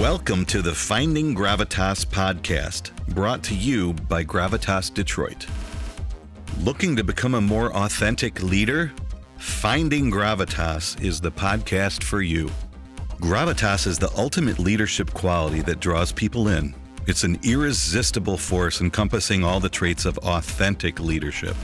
[0.00, 5.46] Welcome to the Finding Gravitas podcast, brought to you by Gravitas Detroit.
[6.60, 8.92] Looking to become a more authentic leader?
[9.38, 12.50] Finding Gravitas is the podcast for you.
[13.22, 16.74] Gravitas is the ultimate leadership quality that draws people in.
[17.06, 21.56] It's an irresistible force encompassing all the traits of authentic leadership.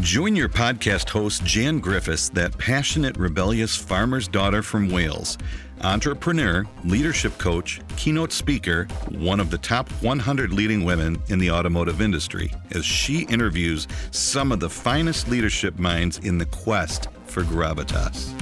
[0.00, 5.36] Join your podcast host, Jan Griffiths, that passionate, rebellious farmer's daughter from Wales,
[5.80, 12.00] entrepreneur, leadership coach, keynote speaker, one of the top 100 leading women in the automotive
[12.00, 18.32] industry, as she interviews some of the finest leadership minds in the quest for gravitas.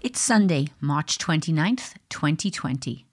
[0.00, 3.04] It's Sunday, March 29th, 2020,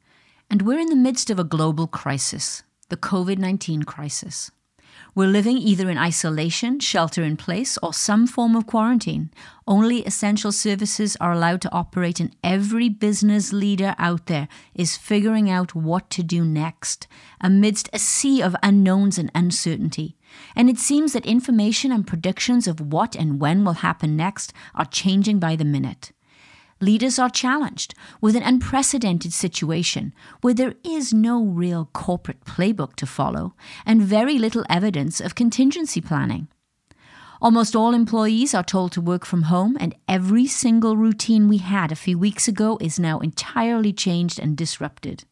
[0.52, 2.62] and we're in the midst of a global crisis
[2.92, 4.52] the COVID 19 crisis.
[5.16, 9.32] We're living either in isolation, shelter in place, or some form of quarantine.
[9.66, 15.50] Only essential services are allowed to operate, and every business leader out there is figuring
[15.50, 17.08] out what to do next
[17.40, 20.18] amidst a sea of unknowns and uncertainty.
[20.54, 24.86] And it seems that information and predictions of what and when will happen next are
[24.86, 26.12] changing by the minute
[26.82, 33.06] leaders are challenged with an unprecedented situation where there is no real corporate playbook to
[33.06, 33.54] follow
[33.86, 36.48] and very little evidence of contingency planning.
[37.42, 41.92] Almost all employees are told to work from home, and every single routine we had
[41.92, 45.24] a few weeks ago is now entirely changed and disrupted.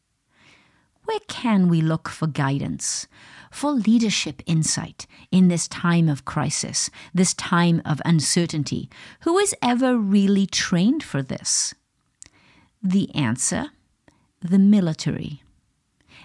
[1.05, 3.07] Where can we look for guidance?
[3.51, 8.89] For leadership insight in this time of crisis, this time of uncertainty.
[9.21, 11.73] Who is ever really trained for this?
[12.81, 13.71] The answer
[14.41, 15.43] the military.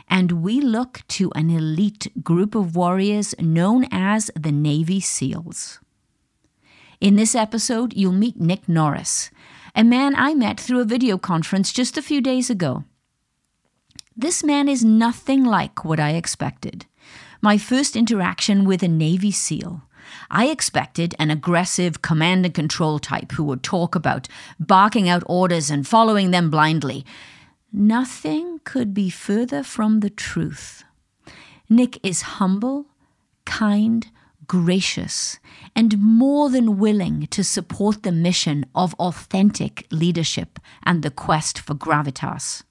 [0.09, 5.81] And we look to an elite group of warriors known as the Navy SEALs.
[7.01, 9.31] In this episode, you'll meet Nick Norris,
[9.75, 12.85] a man I met through a video conference just a few days ago.
[14.17, 16.87] This man is nothing like what I expected
[17.45, 19.83] my first interaction with a Navy SEAL.
[20.31, 24.29] I expected an aggressive command and control type who would talk about
[24.59, 27.05] barking out orders and following them blindly.
[27.71, 30.85] Nothing could be further from the truth.
[31.69, 32.87] Nick is humble,
[33.45, 34.07] kind,
[34.47, 35.39] gracious,
[35.77, 41.75] and more than willing to support the mission of authentic leadership and the quest for
[41.75, 42.63] gravitas.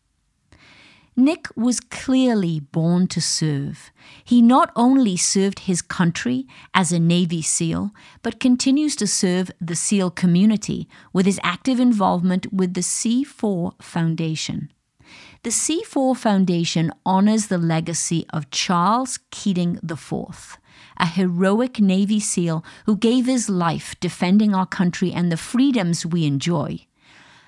[1.15, 3.91] Nick was clearly born to serve.
[4.23, 7.91] He not only served his country as a Navy SEAL,
[8.23, 14.71] but continues to serve the SEAL community with his active involvement with the C4 Foundation.
[15.43, 20.57] The C4 Foundation honors the legacy of Charles Keating IV,
[20.97, 26.25] a heroic Navy SEAL who gave his life defending our country and the freedoms we
[26.25, 26.87] enjoy.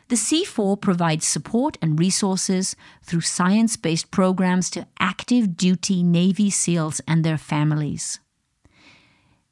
[0.07, 7.01] The C4 provides support and resources through science based programs to active duty Navy SEALs
[7.07, 8.19] and their families.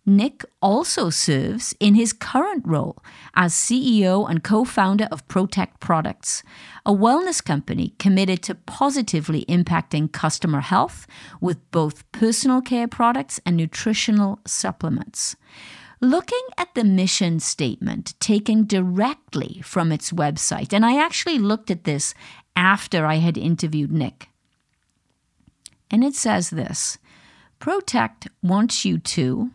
[0.06, 2.98] Nick also serves in his current role
[3.36, 6.44] as CEO and co founder of Protect Products,
[6.86, 11.08] a wellness company committed to positively impacting customer health
[11.40, 15.38] with both personal care products and nutritional supplements.
[16.04, 21.86] Looking at the mission statement taken directly from its website, and I actually looked at
[21.86, 22.14] this
[22.58, 24.28] after I had interviewed Nick.
[25.90, 26.98] And it says this
[27.60, 29.52] Protect wants you to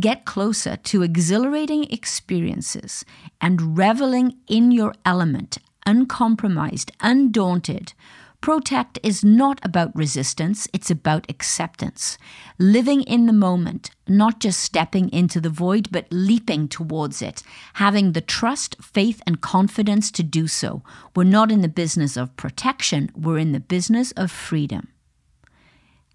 [0.00, 3.04] get closer to exhilarating experiences
[3.40, 7.92] and reveling in your element, uncompromised, undaunted,
[8.40, 12.18] Protect is not about resistance, it's about acceptance.
[12.58, 17.42] Living in the moment, not just stepping into the void, but leaping towards it.
[17.74, 20.82] Having the trust, faith, and confidence to do so.
[21.14, 24.88] We're not in the business of protection, we're in the business of freedom.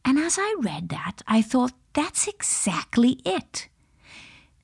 [0.05, 3.67] And as I read that, I thought, that's exactly it.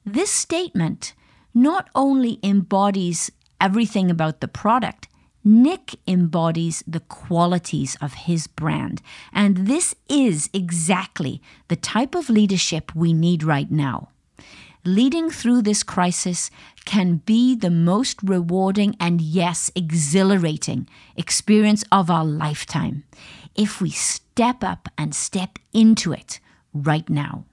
[0.06, 1.13] This statement
[1.53, 5.08] not only embodies everything about the product,
[5.47, 9.02] Nick embodies the qualities of his brand.
[9.32, 14.09] And this is exactly the type of leadership we need right now.
[14.84, 16.52] Leading through this crisis
[16.84, 23.05] can be the most rewarding and, yes, exhilarating experience of our lifetime
[23.55, 26.41] if we step up and step into it
[26.73, 27.46] right now.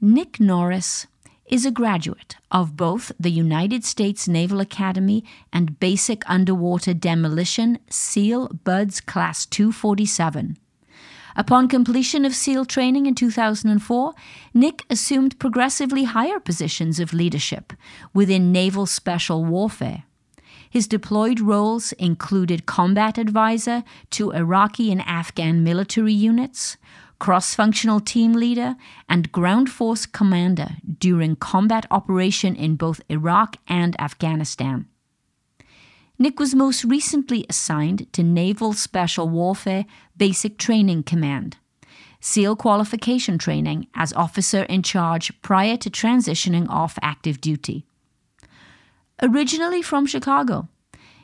[0.00, 1.06] Nick Norris
[1.50, 8.48] is a graduate of both the United States Naval Academy and Basic Underwater Demolition SEAL
[8.62, 10.56] BUDS Class 247.
[11.34, 14.14] Upon completion of SEAL training in 2004,
[14.54, 17.72] Nick assumed progressively higher positions of leadership
[18.14, 20.04] within naval special warfare.
[20.68, 26.76] His deployed roles included combat advisor to Iraqi and Afghan military units,
[27.20, 28.74] cross functional team leader,
[29.08, 34.86] and ground force commander during combat operation in both Iraq and Afghanistan.
[36.18, 39.86] Nick was most recently assigned to Naval Special Warfare
[40.16, 41.56] Basic Training Command,
[42.20, 47.86] SEAL qualification training as officer in charge prior to transitioning off active duty.
[49.22, 50.68] Originally from Chicago,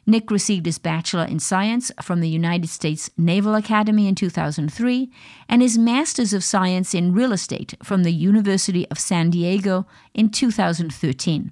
[0.06, 5.10] Nick received his Bachelor in Science from the United States Naval Academy in 2003
[5.48, 10.30] and his Master's of Science in Real Estate from the University of San Diego in
[10.30, 11.50] 2013.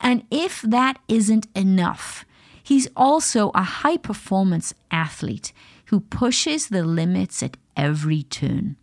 [0.00, 2.24] And if that isn't enough,
[2.62, 5.52] he's also a high performance athlete
[5.86, 8.76] who pushes the limits at every turn.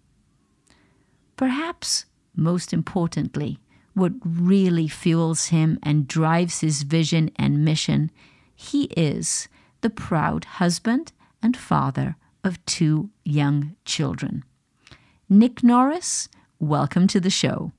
[1.37, 2.05] Perhaps
[2.35, 3.59] most importantly,
[3.93, 8.11] what really fuels him and drives his vision and mission,
[8.61, 9.49] he is
[9.81, 11.11] the proud husband
[11.41, 14.43] and father of two young children.
[15.27, 16.29] Nick Norris,
[16.59, 17.71] welcome to the show.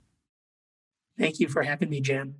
[1.19, 2.35] Thank you for having me, Jen.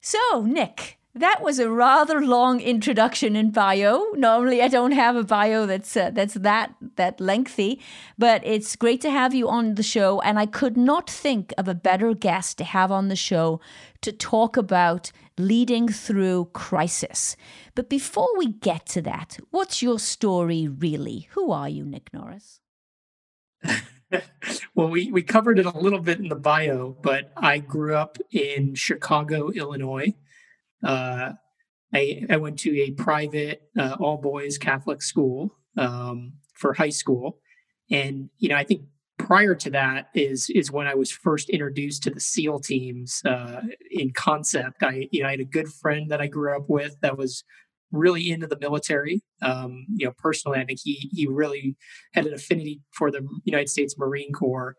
[0.00, 4.04] So, Nick, that was a rather long introduction and bio.
[4.14, 7.80] Normally, I don't have a bio that's uh, that's that that lengthy,
[8.16, 10.20] but it's great to have you on the show.
[10.20, 13.60] And I could not think of a better guest to have on the show
[14.02, 17.36] to talk about leading through crisis.
[17.74, 21.28] But before we get to that, what's your story really?
[21.32, 22.60] Who are you, Nick Norris?
[24.74, 28.18] well, we, we covered it a little bit in the bio, but I grew up
[28.30, 30.14] in Chicago, Illinois.
[30.82, 31.32] Uh,
[31.92, 37.38] I, I went to a private uh, all boys Catholic school um, for high school.
[37.90, 38.82] And, you know, I think
[39.18, 43.60] prior to that is is when I was first introduced to the SEAL teams uh,
[43.90, 44.82] in concept.
[44.82, 47.44] I you know I had a good friend that I grew up with that was
[47.92, 49.22] really into the military.
[49.42, 51.76] Um, you know, personally, I think he he really
[52.14, 54.76] had an affinity for the United States Marine Corps.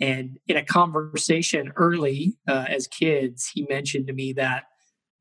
[0.00, 4.64] And in a conversation early uh, as kids, he mentioned to me that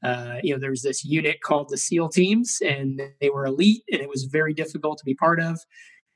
[0.03, 3.83] uh, you know there was this unit called the SEAL teams, and they were elite,
[3.91, 5.59] and it was very difficult to be part of.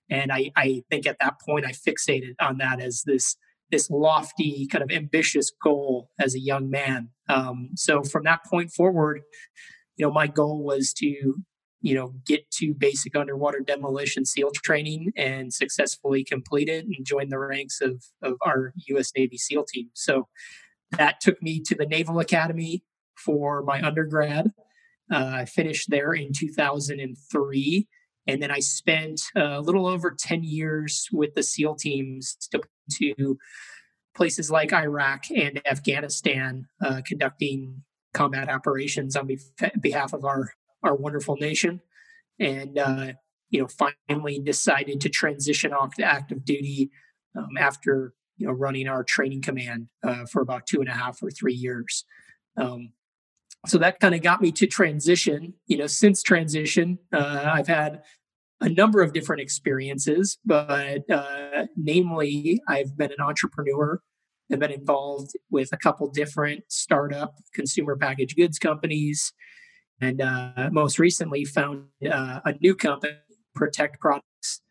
[0.09, 3.35] And I, I think at that point I fixated on that as this
[3.71, 7.09] this lofty kind of ambitious goal as a young man.
[7.27, 9.21] Um, so from that point forward,
[9.97, 11.35] you know, my goal was to,
[11.81, 17.29] you know, get to basic underwater demolition SEAL training and successfully complete it and join
[17.29, 19.11] the ranks of, of our U.S.
[19.17, 19.89] Navy SEAL team.
[19.93, 20.27] So
[20.91, 22.83] that took me to the Naval Academy
[23.17, 24.51] for my undergrad.
[25.11, 27.87] Uh, I finished there in 2003.
[28.27, 32.37] And then I spent a little over 10 years with the SEAL teams
[32.99, 33.37] to,
[34.15, 37.83] places like Iraq and Afghanistan, uh, conducting
[38.13, 39.29] combat operations on
[39.81, 41.81] behalf of our our wonderful nation,
[42.39, 43.07] and uh,
[43.49, 46.91] you know finally decided to transition off to active duty
[47.37, 51.21] um, after you know running our training command uh, for about two and a half
[51.21, 52.05] or three years.
[52.57, 52.93] Um,
[53.65, 55.53] so that kind of got me to transition.
[55.67, 58.03] You know, since transition, uh, I've had
[58.61, 64.01] a number of different experiences, but uh, namely, I've been an entrepreneur
[64.51, 69.33] I've been involved with a couple different startup consumer packaged goods companies,
[69.99, 73.13] and uh, most recently found uh, a new company,
[73.55, 74.61] Protect Products,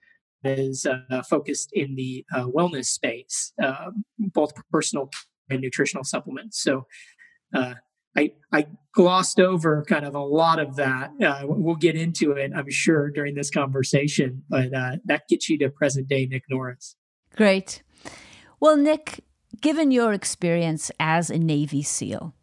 [0.42, 5.10] that is uh, focused in the uh, wellness space, um, both personal
[5.50, 6.60] and nutritional supplements.
[6.62, 6.86] So.
[7.52, 7.74] Uh,
[8.16, 11.10] I, I glossed over kind of a lot of that.
[11.20, 15.70] Uh, we'll get into it, I'm sure, during this conversation, but that gets you to
[15.70, 16.96] present day Nick Norris.
[17.34, 17.82] Great.
[18.60, 19.24] Well, Nick,
[19.60, 22.34] Given your experience as a Navy SEAL,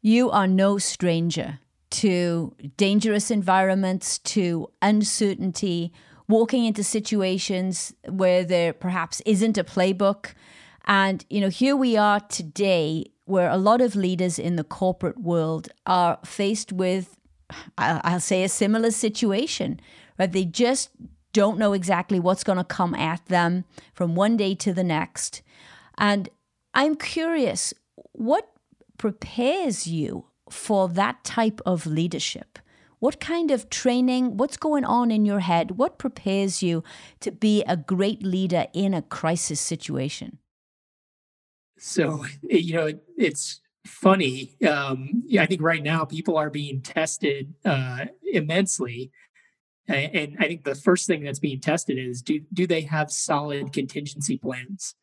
[0.00, 1.58] you are no stranger
[1.90, 5.92] to dangerous environments, to uncertainty,
[6.28, 10.34] walking into situations where there perhaps isn't a playbook.
[10.86, 15.18] And, you know, here we are today where a lot of leaders in the corporate
[15.18, 17.16] world are faced with,
[17.78, 19.80] I'll say, a similar situation,
[20.18, 20.30] right?
[20.30, 20.90] They just
[21.32, 25.42] don't know exactly what's going to come at them from one day to the next.
[25.96, 26.28] And
[26.74, 27.72] I'm curious,
[28.12, 28.50] what
[28.98, 32.58] prepares you for that type of leadership?
[32.98, 35.78] What kind of training, what's going on in your head?
[35.78, 36.82] What prepares you
[37.20, 40.39] to be a great leader in a crisis situation?
[41.80, 44.56] So, you know, it's funny.
[44.68, 49.10] Um, I think right now people are being tested uh, immensely
[49.88, 53.72] And I think the first thing that's being tested is do do they have solid
[53.72, 54.94] contingency plans?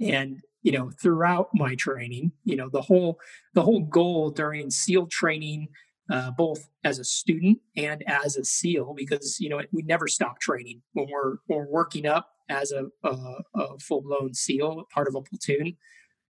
[0.00, 3.20] And you know, throughout my training, you know, the whole
[3.54, 5.68] the whole goal during SEAL training,
[6.10, 10.40] uh, both as a student and as a SEAL, because you know we never stop
[10.40, 15.14] training when we're we're working up as a, a, a full blown SEAL, part of
[15.14, 15.76] a platoon.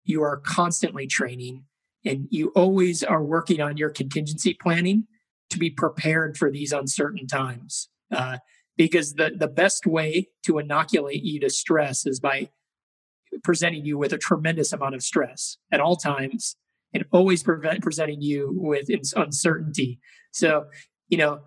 [0.10, 1.66] You are constantly training,
[2.04, 5.06] and you always are working on your contingency planning
[5.52, 7.90] to be prepared for these uncertain times.
[8.12, 8.40] Uh,
[8.76, 12.50] because the, the best way to inoculate you to stress is by
[13.44, 16.56] presenting you with a tremendous amount of stress at all times
[16.92, 20.00] and always prevent, presenting you with uncertainty.
[20.32, 20.66] So,
[21.08, 21.42] you know,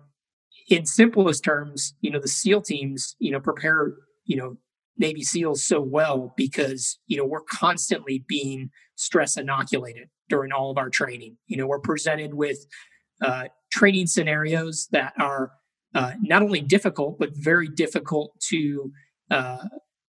[0.69, 3.93] in simplest terms, you know, the SEAL teams, you know, prepare,
[4.23, 4.57] you know,
[4.97, 10.77] Navy SEALs so well because, you know, we're constantly being stress inoculated during all of
[10.77, 11.37] our training.
[11.47, 12.59] You know, we're presented with
[13.21, 15.51] uh, training scenarios that are
[15.95, 18.91] uh, not only difficult but very difficult to
[19.31, 19.67] uh,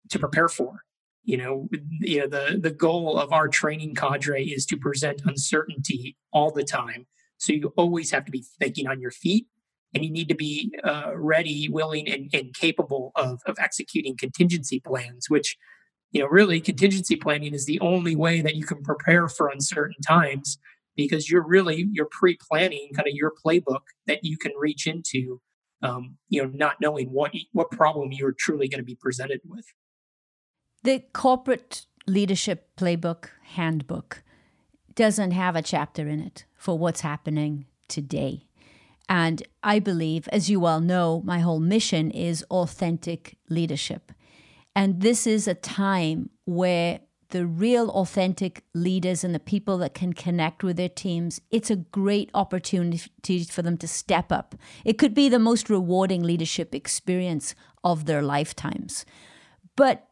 [0.10, 0.82] to prepare for.
[1.24, 1.70] You know,
[2.00, 6.64] you know the the goal of our training cadre is to present uncertainty all the
[6.64, 7.06] time.
[7.38, 9.48] So you always have to be thinking on your feet,
[9.94, 14.80] and you need to be uh, ready, willing, and, and capable of of executing contingency
[14.80, 15.30] plans.
[15.30, 15.58] Which,
[16.12, 20.02] you know, really contingency planning is the only way that you can prepare for uncertain
[20.08, 20.58] times
[21.00, 25.40] because you're really you're pre-planning kind of your playbook that you can reach into
[25.82, 29.66] um, you know not knowing what what problem you're truly going to be presented with
[30.84, 34.24] the corporate leadership playbook handbook
[34.96, 38.44] doesn't have a chapter in it for what's happening today
[39.10, 44.12] and i believe as you all know my whole mission is authentic leadership
[44.76, 50.14] and this is a time where the real authentic leaders and the people that can
[50.14, 54.56] connect with their teams, it's a great opportunity for them to step up.
[54.84, 59.06] It could be the most rewarding leadership experience of their lifetimes.
[59.76, 60.08] But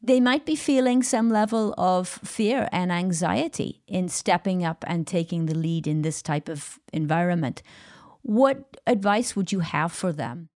[0.00, 5.46] they might be feeling some level of fear and anxiety in stepping up and taking
[5.46, 7.62] the lead in this type of environment.
[8.28, 10.50] What advice would you have for them?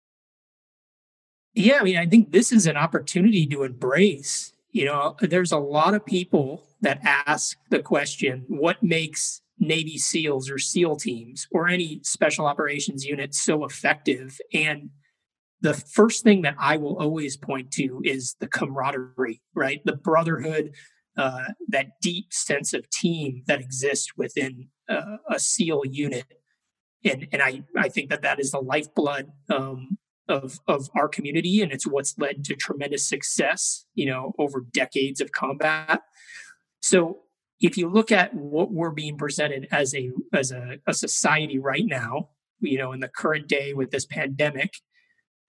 [1.54, 5.58] Yeah, I mean, I think this is an opportunity to embrace you know, there's a
[5.58, 11.68] lot of people that ask the question what makes Navy SEALs or SEAL teams or
[11.68, 14.40] any special operations unit so effective?
[14.52, 14.90] And
[15.60, 19.82] the first thing that I will always point to is the camaraderie, right?
[19.84, 20.74] The brotherhood,
[21.18, 26.24] uh, that deep sense of team that exists within uh, a SEAL unit.
[27.04, 31.62] And, and I, I think that that is the lifeblood um, of of our community
[31.62, 36.02] and it's what's led to tremendous success you know over decades of combat.
[36.80, 37.20] So
[37.60, 41.84] if you look at what we're being presented as a as a, a society right
[41.84, 42.28] now
[42.60, 44.74] you know in the current day with this pandemic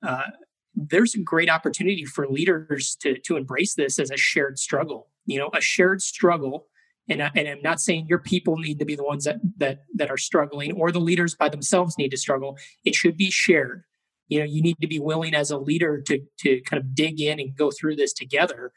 [0.06, 0.32] uh,
[0.76, 5.38] there's a great opportunity for leaders to to embrace this as a shared struggle you
[5.38, 6.68] know a shared struggle
[7.10, 9.84] and, I, and I'm not saying your people need to be the ones that that
[9.96, 12.58] that are struggling or the leaders by themselves need to struggle.
[12.86, 13.84] It should be shared.
[14.28, 17.20] You know you need to be willing as a leader to to kind of dig
[17.20, 18.72] in and go through this together.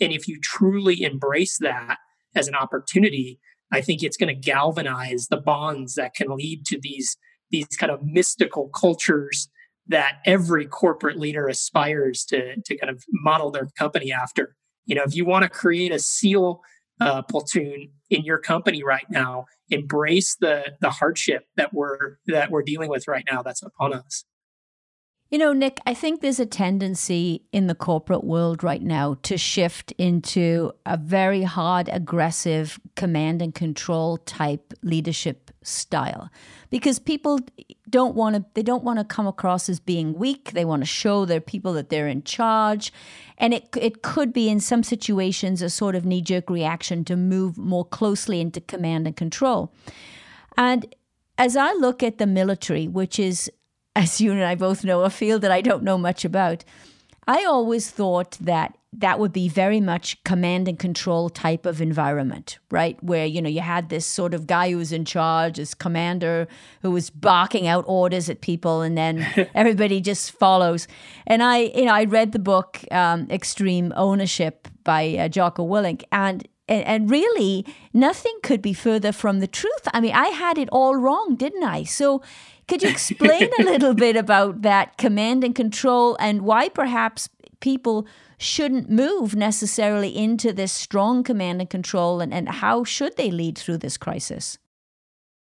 [0.00, 1.98] And if you truly embrace that
[2.34, 3.38] as an opportunity
[3.72, 7.16] i think it's going to galvanize the bonds that can lead to these
[7.50, 9.48] these kind of mystical cultures
[9.86, 14.56] that every corporate leader aspires to to kind of model their company after.
[14.86, 16.60] You know if you want to create a seal
[17.00, 19.46] uh, platoon in your company right now.
[19.70, 24.24] Embrace the the hardship that we're that we're dealing with right now that's upon us
[25.34, 29.36] you know, Nick, I think there's a tendency in the corporate world right now to
[29.36, 36.30] shift into a very hard, aggressive command and control type leadership style
[36.70, 37.40] because people
[37.90, 40.52] don't want to they don't want to come across as being weak.
[40.52, 42.92] They want to show their people that they're in charge.
[43.36, 47.16] And it it could be in some situations a sort of knee jerk reaction to
[47.16, 49.74] move more closely into command and control.
[50.56, 50.94] And
[51.38, 53.50] as I look at the military, which is
[53.96, 56.64] as you and I both know, a field that I don't know much about.
[57.26, 62.58] I always thought that that would be very much command and control type of environment,
[62.70, 63.02] right?
[63.02, 66.46] Where, you know, you had this sort of guy who was in charge, this commander
[66.82, 70.86] who was barking out orders at people and then everybody just follows.
[71.26, 76.04] And I, you know, I read the book um, Extreme Ownership by uh, Jocko Willink
[76.12, 79.86] and and, and really nothing could be further from the truth.
[79.92, 81.84] I mean, I had it all wrong, didn't I?
[81.84, 82.22] So
[82.68, 87.28] could you explain a little bit about that command and control and why perhaps
[87.60, 88.06] people
[88.38, 93.56] shouldn't move necessarily into this strong command and control and, and how should they lead
[93.56, 94.58] through this crisis?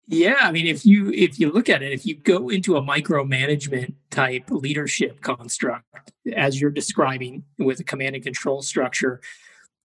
[0.08, 2.82] Yeah, I mean, if you if you look at it, if you go into a
[2.82, 9.20] micromanagement type leadership construct, as you're describing with a command and control structure,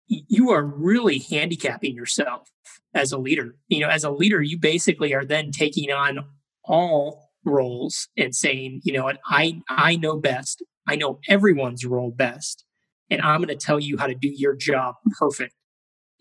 [0.08, 2.50] you are really handicapping yourself
[2.92, 3.54] as a leader.
[3.68, 6.24] You know, as a leader, you basically are then taking on
[6.70, 10.64] all roles and saying, you know what, I I know best.
[10.86, 12.64] I know everyone's role best,
[13.10, 15.54] and I'm going to tell you how to do your job perfect.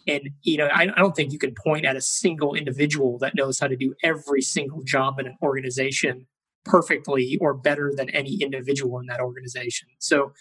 [0.08, 3.36] And you know, I, I don't think you can point at a single individual that
[3.36, 6.28] knows how to do every single job in an organization
[6.66, 9.88] perfectly or better than any individual in that organization.
[10.00, 10.34] So,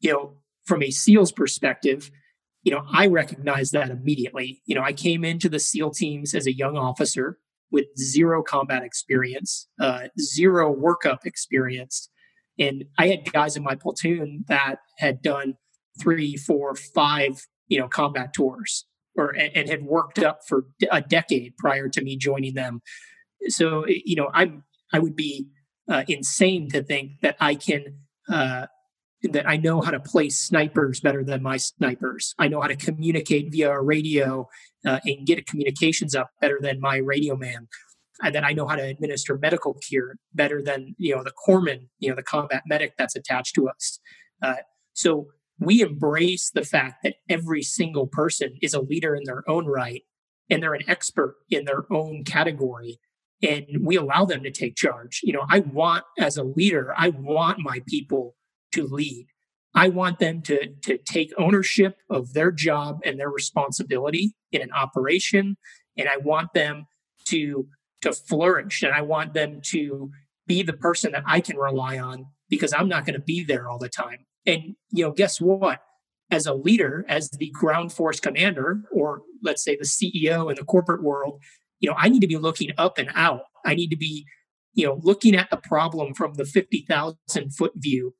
[0.00, 2.10] you know, from a SEALs perspective,
[2.62, 4.62] you know, I recognize that immediately.
[4.64, 7.38] You know, I came into the SEAL teams as a young officer
[7.70, 12.08] with zero combat experience, uh, zero workup experience.
[12.58, 15.54] And I had guys in my platoon that had done
[16.00, 21.56] three, four, five, you know, combat tours or and had worked up for a decade
[21.56, 22.80] prior to me joining them.
[23.48, 25.48] So, you know, I'm I would be
[25.88, 28.66] uh, insane to think that I can uh,
[29.32, 32.34] that I know how to place snipers better than my snipers.
[32.38, 34.48] I know how to communicate via a radio
[34.86, 37.68] uh, and get communications up better than my radio man.
[38.22, 41.88] And then I know how to administer medical care better than you know the corpsman,
[41.98, 43.98] you know the combat medic that's attached to us.
[44.42, 44.56] Uh,
[44.92, 45.28] so
[45.58, 50.02] we embrace the fact that every single person is a leader in their own right,
[50.48, 53.00] and they're an expert in their own category,
[53.42, 55.20] and we allow them to take charge.
[55.24, 58.36] You know, I want as a leader, I want my people
[58.74, 59.26] to lead.
[59.74, 64.70] I want them to, to take ownership of their job and their responsibility in an
[64.72, 65.56] operation.
[65.96, 66.86] And I want them
[67.26, 67.66] to,
[68.02, 68.82] to flourish.
[68.82, 70.10] And I want them to
[70.46, 73.68] be the person that I can rely on because I'm not going to be there
[73.68, 74.26] all the time.
[74.46, 75.80] And, you know, guess what?
[76.30, 80.64] As a leader, as the ground force commander, or let's say the CEO in the
[80.64, 81.40] corporate world,
[81.80, 83.42] you know, I need to be looking up and out.
[83.64, 84.24] I need to be,
[84.72, 87.16] you know, looking at the problem from the 50,000
[87.56, 88.14] foot view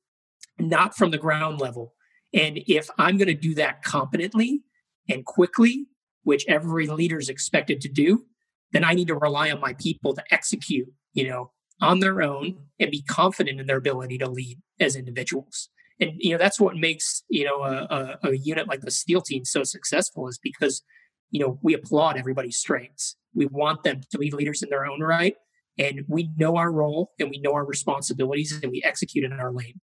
[0.59, 1.93] not from the ground level.
[2.33, 4.61] And if I'm going to do that competently
[5.09, 5.87] and quickly,
[6.23, 8.25] which every leader is expected to do,
[8.71, 12.57] then I need to rely on my people to execute, you know, on their own
[12.79, 15.69] and be confident in their ability to lead as individuals.
[15.99, 19.21] And you know that's what makes you know a, a, a unit like the SEAL
[19.21, 20.83] team so successful is because
[21.31, 23.15] you know we applaud everybody's strengths.
[23.33, 25.35] We want them to be leaders in their own right,
[25.77, 29.53] and we know our role and we know our responsibilities and we execute in our
[29.53, 29.79] lane.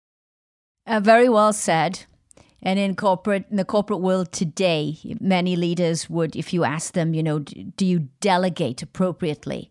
[0.87, 2.05] Uh, very well said.
[2.63, 7.15] And in corporate, in the corporate world today, many leaders would, if you ask them,
[7.15, 9.71] you know, do you delegate appropriately?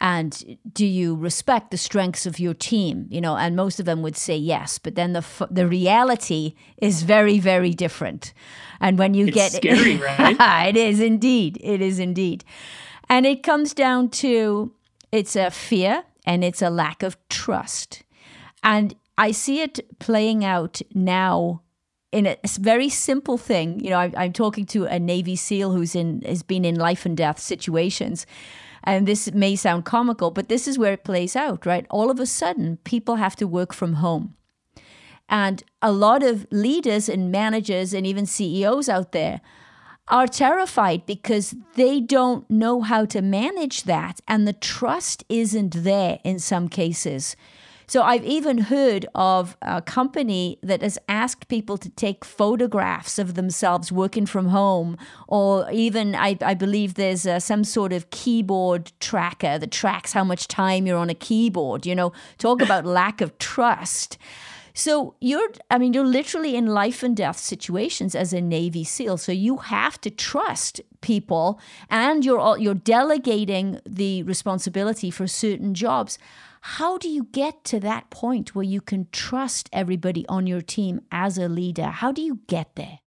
[0.00, 3.06] And do you respect the strengths of your team?
[3.08, 4.78] You know, and most of them would say yes.
[4.78, 8.34] But then the the reality is very, very different.
[8.80, 10.68] And when you it's get scary, right?
[10.68, 11.58] it is indeed.
[11.62, 12.44] It is indeed.
[13.08, 14.72] And it comes down to
[15.12, 18.02] it's a fear and it's a lack of trust.
[18.62, 21.62] And I see it playing out now
[22.14, 23.80] in a very simple thing.
[23.80, 27.04] You know, I, am talking to a Navy SEAL who's in has been in life
[27.04, 28.26] and death situations,
[28.82, 31.66] and this may sound comical, but this is where it plays out.
[31.66, 34.36] Right, all of a sudden, people have to work from home,
[35.28, 39.40] and a lot of leaders and managers and even CEOs out there
[40.08, 46.18] are terrified because they don't know how to manage that, and the trust isn't there
[46.24, 47.36] in some cases.
[47.86, 53.34] So I've even heard of a company that has asked people to take photographs of
[53.34, 54.96] themselves working from home,
[55.28, 60.24] or even I, I believe there's uh, some sort of keyboard tracker that tracks how
[60.24, 61.86] much time you're on a keyboard.
[61.86, 64.18] You know, talk about lack of trust.
[64.76, 69.18] So you're, I mean, you're literally in life and death situations as a Navy SEAL.
[69.18, 76.18] So you have to trust people, and you're you're delegating the responsibility for certain jobs.
[76.66, 81.02] How do you get to that point where you can trust everybody on your team
[81.12, 81.88] as a leader?
[81.88, 83.00] How do you get there?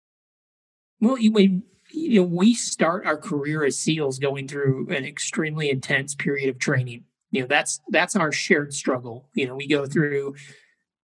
[0.99, 6.15] Well, we, you know, we start our career as SEALs going through an extremely intense
[6.15, 7.05] period of training.
[7.31, 9.29] You know, that's that's our shared struggle.
[9.35, 10.35] You know, we go through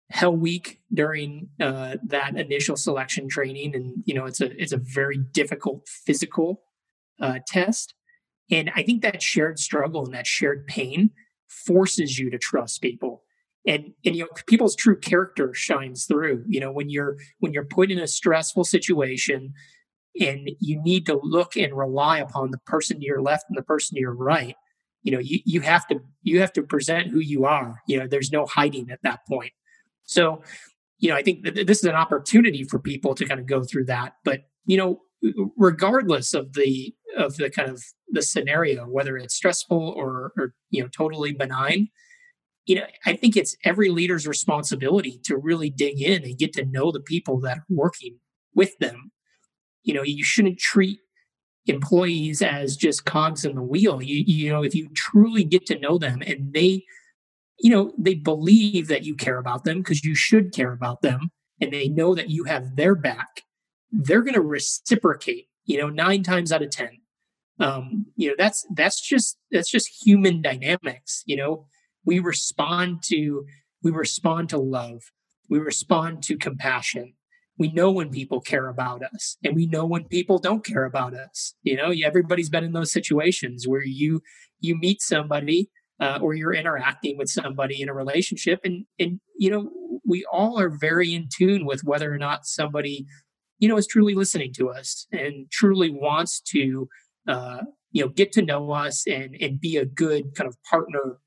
[0.08, 4.78] Hell Week during uh, that initial selection training, and you know, it's a it's a
[4.78, 6.62] very difficult physical
[7.20, 7.92] uh, test.
[8.50, 11.10] And I think that shared struggle and that shared pain
[11.48, 13.22] forces you to trust people.
[13.66, 17.64] And and you know people's true character shines through you know when you're when you're
[17.64, 19.52] put in a stressful situation
[20.18, 23.62] and you need to look and rely upon the person to your left and the
[23.62, 24.56] person to your right
[25.02, 27.82] you know you, you have to you have to present who you are.
[27.86, 29.52] You know there's no hiding at that point.
[30.04, 30.42] So
[30.98, 33.86] you know i think this is an opportunity for people to kind of go through
[33.86, 34.14] that.
[34.24, 35.00] But you know
[35.56, 40.82] regardless of the of the kind of the scenario, whether it's stressful or, or you
[40.82, 41.88] know totally benign,
[42.68, 46.66] you know, I think it's every leader's responsibility to really dig in and get to
[46.66, 48.18] know the people that are working
[48.54, 49.10] with them.
[49.82, 50.98] You know, you shouldn't treat
[51.66, 54.02] employees as just cogs in the wheel.
[54.02, 56.84] You, you know, if you truly get to know them and they,
[57.58, 61.30] you know, they believe that you care about them because you should care about them
[61.60, 63.42] and they know that you have their back,
[63.90, 66.88] they're going to reciprocate, you know, nine times out of 10.
[67.60, 71.22] Um, you know, that's, that's just, that's just human dynamics.
[71.26, 71.66] You know,
[72.04, 73.44] we respond to,
[73.82, 75.02] we respond to love.
[75.50, 77.14] We respond to compassion
[77.58, 81.12] we know when people care about us and we know when people don't care about
[81.12, 84.22] us you know everybody's been in those situations where you
[84.60, 85.68] you meet somebody
[86.00, 89.70] uh, or you're interacting with somebody in a relationship and and you know
[90.06, 93.04] we all are very in tune with whether or not somebody
[93.58, 96.88] you know is truly listening to us and truly wants to
[97.26, 101.18] uh, you know get to know us and and be a good kind of partner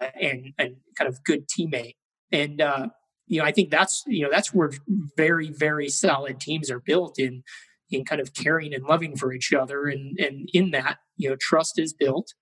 [0.00, 1.96] uh, and and kind of good teammate
[2.32, 2.88] and uh,
[3.30, 4.72] you know, I think that's you know that's where
[5.16, 7.44] very very solid teams are built in
[7.88, 11.36] in kind of caring and loving for each other, and and in that you know
[11.40, 12.34] trust is built,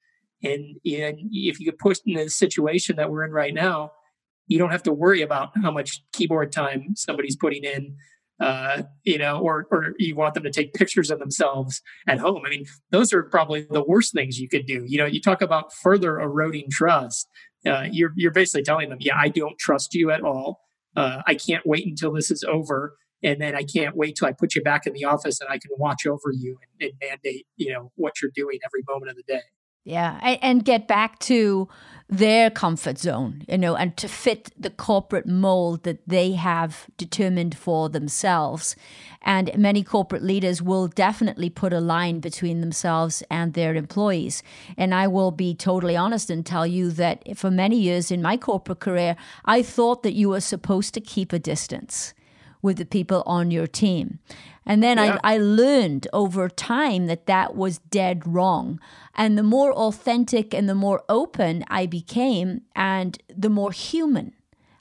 [0.43, 3.93] and and if you get pushed in the situation that we're in right now,
[4.47, 7.95] you don't have to worry about how much keyboard time somebody's putting in.
[8.41, 12.43] Uh, you know, or or you want them to take pictures of themselves at home.
[12.47, 14.85] I mean, those are probably the worst things you could do.
[14.87, 17.27] You know, you talk about further eroding trust.
[17.67, 20.61] Uh, you're you're basically telling them, yeah, I don't trust you at all
[20.99, 22.97] uh, I can't wait until this is over.
[23.23, 25.59] And then I can't wait till I put you back in the office and I
[25.59, 29.17] can watch over you and, and mandate, you know, what you're doing every moment of
[29.17, 29.43] the day.
[29.85, 31.69] Yeah, and get back to
[32.09, 37.57] their comfort zone, you know, and to fit the corporate mold that they have determined
[37.57, 38.77] for themselves.
[39.21, 44.43] And many corporate leaders will definitely put a line between themselves and their employees.
[44.79, 48.39] And I will be totally honest and tell you that for many years in my
[48.39, 52.15] corporate career, I thought that you were supposed to keep a distance
[52.63, 54.19] with the people on your team.
[54.67, 55.19] And then yeah.
[55.25, 58.79] I, I learned over time that that was dead wrong.
[59.15, 64.35] And the more authentic and the more open I became, and the more human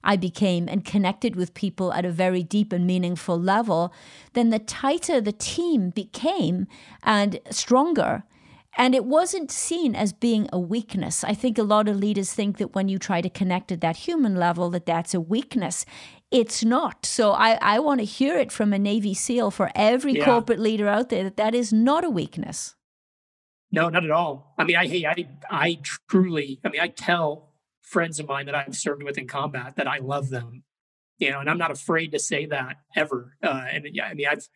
[0.04, 3.94] I became and connected with people at a very deep and meaningful level,
[4.34, 6.68] then the tighter the team became
[7.04, 8.24] and stronger.
[8.80, 11.24] And it wasn't seen as being a weakness.
[11.24, 13.98] I think a lot of leaders think that when you try to connect at that
[13.98, 15.84] human level, that that's a weakness
[16.32, 17.06] it's not.
[17.06, 20.26] So I, I want to hear it from a Navy SEAL for every yeah.
[20.26, 22.76] corporate leader out there that that is not a weakness.
[23.72, 24.54] No, not at all.
[24.58, 28.56] I mean, I, hey, I, I truly, I mean, I tell friends of mine that
[28.56, 30.64] I've served with in combat that I love them,
[31.18, 33.34] you know, and I'm not afraid to say that ever.
[33.42, 34.48] Uh, and yeah, I mean, I've,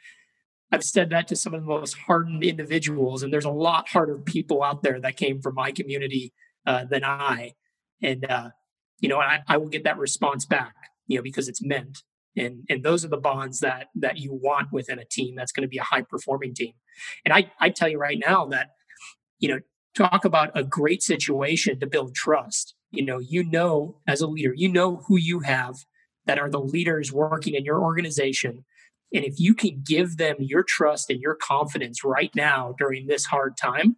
[0.71, 4.17] I've said that to some of the most hardened individuals, and there's a lot harder
[4.17, 6.33] people out there that came from my community
[6.65, 7.53] uh, than I.
[8.01, 8.49] And, uh,
[8.99, 10.75] you know, I, I will get that response back
[11.11, 12.03] you know, because it's meant.
[12.37, 15.63] And and those are the bonds that that you want within a team that's going
[15.63, 16.73] to be a high performing team.
[17.25, 18.69] And I I tell you right now that,
[19.39, 19.59] you know,
[19.95, 22.73] talk about a great situation to build trust.
[22.91, 25.75] You know, you know as a leader, you know who you have
[26.25, 28.63] that are the leaders working in your organization.
[29.13, 33.25] And if you can give them your trust and your confidence right now during this
[33.25, 33.97] hard time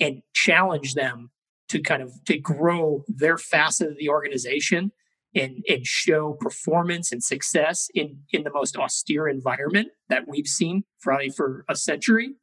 [0.00, 1.30] and challenge them
[1.68, 4.92] to kind of to grow their facet of the organization
[5.34, 10.84] and, and show performance and success in, in the most austere environment that we've seen
[11.02, 12.34] probably for a century.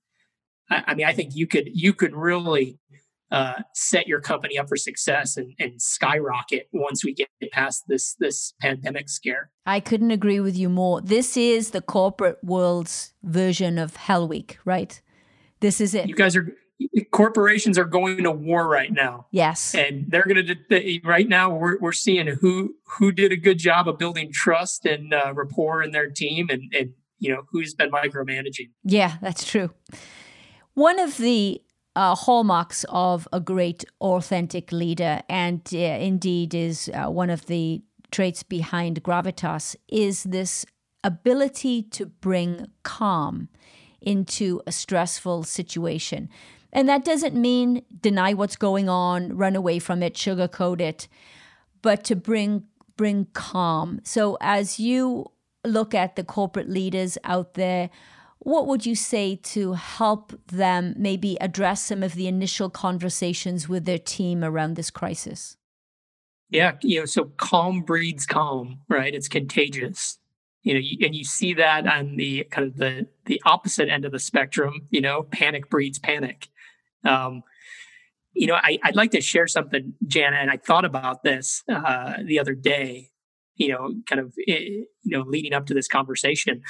[0.70, 2.80] I, I mean, I think you could you could really
[3.32, 8.16] uh, set your company up for success and, and skyrocket once we get past this
[8.20, 9.52] this pandemic scare.
[9.66, 11.02] I couldn't agree with you more.
[11.02, 15.02] This is the corporate world's version of Hell Week, right?
[15.62, 16.10] This is it.
[16.10, 16.54] You guys are
[17.12, 19.28] corporations are going to war right now.
[19.32, 19.76] Yes.
[19.76, 23.88] And they're going to, right now, we're, we're seeing who, who did a good job
[23.88, 27.92] of building trust and uh, rapport in their team and, and, you know, who's been
[27.92, 28.70] micromanaging.
[28.84, 29.72] Yeah, that's true.
[30.74, 31.62] One of the
[31.96, 37.84] uh, hallmarks of a great authentic leader, and uh, indeed is uh, one of the
[38.12, 40.66] traits behind gravitas, is this
[41.04, 43.50] ability to bring calm
[44.02, 46.30] into a stressful situation.
[46.74, 51.08] And that doesn't mean deny what's going on, run away from it, sugarcoat it,
[51.82, 52.64] but to bring
[52.98, 54.00] bring calm.
[54.04, 55.32] So as you
[55.66, 57.90] look at the corporate leaders out there,
[58.40, 63.86] what would you say to help them maybe address some of the initial conversations with
[63.86, 65.58] their team around this crisis?
[66.50, 69.14] Yeah, you know, so calm breeds calm, right?
[69.14, 70.20] It's contagious.
[70.64, 74.12] you know, and you see that on the kind of the the opposite end of
[74.12, 74.88] the spectrum.
[74.90, 76.50] You know, panic breeds panic.
[77.06, 77.44] Um,
[78.34, 82.14] you know, I, would like to share something, Jana, and I thought about this uh,
[82.26, 83.10] the other day.
[83.56, 86.62] You know, kind of eh, you know, leading up to this conversation,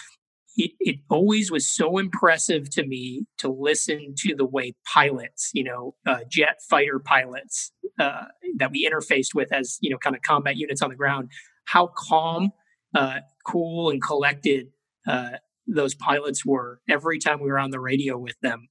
[0.58, 5.64] it, it always was so impressive to me to listen to the way pilots, you
[5.64, 8.26] know, uh, jet fighter pilots uh,
[8.58, 11.30] that we interfaced with as you know, kind of combat units on the ground,
[11.66, 12.52] how calm
[12.96, 14.68] uh, cool and collected
[15.08, 15.32] uh,
[15.68, 18.68] those pilots were every time we were on the radio with them.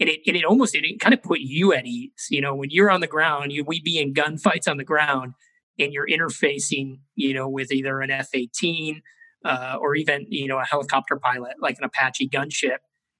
[0.00, 2.26] And it, and it almost it, kind of put you at ease.
[2.30, 5.34] You know, when you're on the ground, you, we be in gunfights on the ground,
[5.78, 9.00] and you're interfacing, you know, with either an F-18
[9.44, 12.78] uh, or even you know a helicopter pilot like an Apache gunship,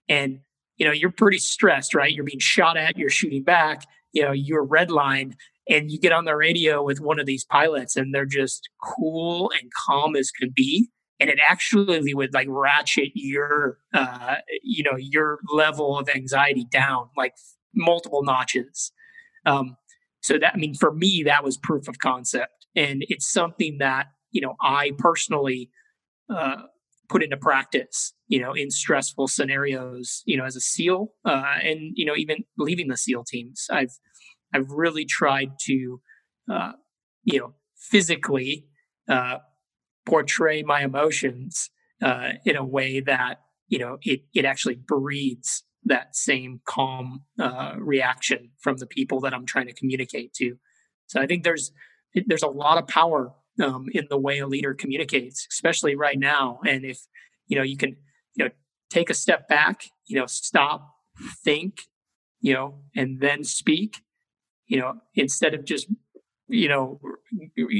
[0.08, 0.40] and
[0.76, 2.12] you know you're pretty stressed, right?
[2.12, 5.34] You're being shot at, you're shooting back, you know, you're redlined,
[5.68, 9.50] and you get on the radio with one of these pilots and they're just cool
[9.60, 10.88] and calm as can be
[11.24, 17.08] and it actually would like ratchet your uh you know your level of anxiety down
[17.16, 17.34] like
[17.74, 18.92] multiple notches.
[19.46, 19.76] Um
[20.22, 22.66] so that i mean for me that was proof of concept.
[22.76, 25.70] And it's something that you know i personally
[26.28, 26.62] uh
[27.08, 31.92] put into practice you know in stressful scenarios you know as a seal uh and
[31.94, 33.66] you know even leaving the seal teams.
[33.70, 33.96] I've
[34.54, 36.00] I've really tried to,
[36.50, 36.72] uh,
[37.24, 38.66] you know, physically
[39.08, 39.38] uh,
[40.06, 41.70] portray my emotions
[42.02, 47.74] uh, in a way that you know it it actually breeds that same calm uh,
[47.78, 50.56] reaction from the people that I'm trying to communicate to.
[51.06, 51.72] So I think there's
[52.26, 56.60] there's a lot of power um, in the way a leader communicates, especially right now.
[56.66, 57.00] And if
[57.46, 57.96] you know you can
[58.34, 58.50] you know
[58.90, 60.94] take a step back, you know, stop,
[61.42, 61.82] think,
[62.40, 64.02] you know, and then speak
[64.66, 65.88] you know, instead of just
[66.54, 67.00] you know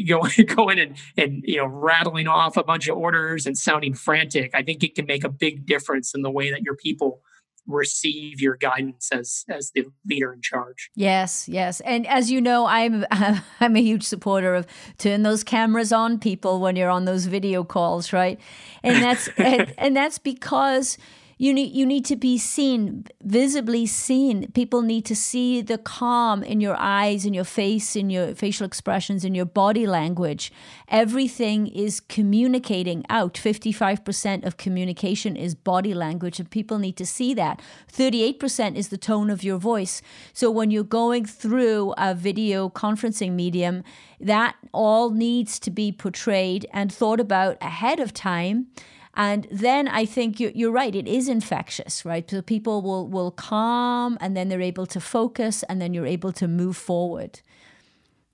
[0.08, 4.50] going going and and you know rattling off a bunch of orders and sounding frantic
[4.54, 7.20] i think it can make a big difference in the way that your people
[7.66, 10.90] receive your guidance as as the leader in charge.
[10.94, 11.80] Yes yes.
[11.80, 14.66] And as you know i'm i'm a huge supporter of
[14.98, 18.38] turn those cameras on people when you're on those video calls right?
[18.82, 20.98] And that's and, and that's because
[21.36, 24.50] you need you need to be seen visibly seen.
[24.52, 28.66] People need to see the calm in your eyes in your face in your facial
[28.66, 30.52] expressions in your body language.
[30.88, 33.34] Everything is communicating out.
[33.34, 37.60] 55% of communication is body language and people need to see that.
[37.92, 40.02] 38% is the tone of your voice.
[40.32, 43.82] So when you're going through a video conferencing medium
[44.20, 48.68] that all needs to be portrayed and thought about ahead of time
[49.16, 52.28] and then I think you're, you're right, it is infectious, right?
[52.28, 56.32] So people will, will calm and then they're able to focus and then you're able
[56.32, 57.40] to move forward.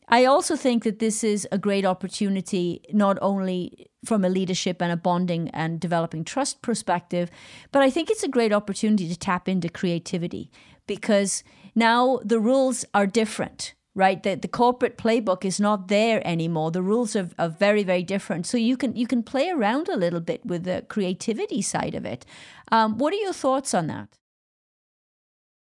[0.08, 4.90] I also think that this is a great opportunity, not only from a leadership and
[4.90, 7.30] a bonding and developing trust perspective,
[7.70, 10.50] but I think it's a great opportunity to tap into creativity
[10.86, 14.22] because now the rules are different right?
[14.22, 16.70] The, the corporate playbook is not there anymore.
[16.70, 18.46] The rules are, are very very different.
[18.46, 22.04] So you can you can play around a little bit with the creativity side of
[22.04, 22.24] it.
[22.70, 24.08] Um, what are your thoughts on that?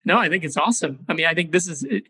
[0.05, 1.05] No i think it's awesome.
[1.07, 2.03] I mean i think this is it,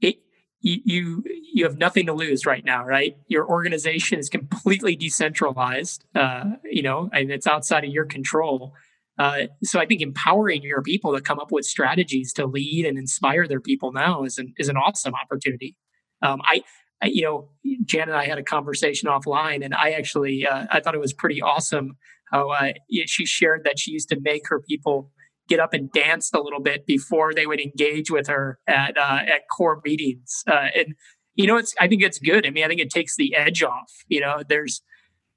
[0.00, 0.16] it
[0.60, 3.16] you you have nothing to lose right now right?
[3.28, 8.74] Your organization is completely decentralized uh, you know and it's outside of your control
[9.18, 12.98] uh, so I think empowering your people to come up with strategies to lead and
[12.98, 15.76] inspire their people now is an is an awesome opportunity.
[16.22, 16.62] Um, I,
[17.02, 17.50] I, you know,
[17.84, 21.12] Jan and I had a conversation offline, and I actually uh, I thought it was
[21.12, 21.98] pretty awesome
[22.30, 22.72] how uh,
[23.06, 25.10] she shared that she used to make her people
[25.48, 29.20] get up and dance a little bit before they would engage with her at uh,
[29.26, 30.42] at core meetings.
[30.46, 30.94] Uh, and
[31.34, 32.46] you know, it's I think it's good.
[32.46, 33.92] I mean, I think it takes the edge off.
[34.08, 34.82] You know, there's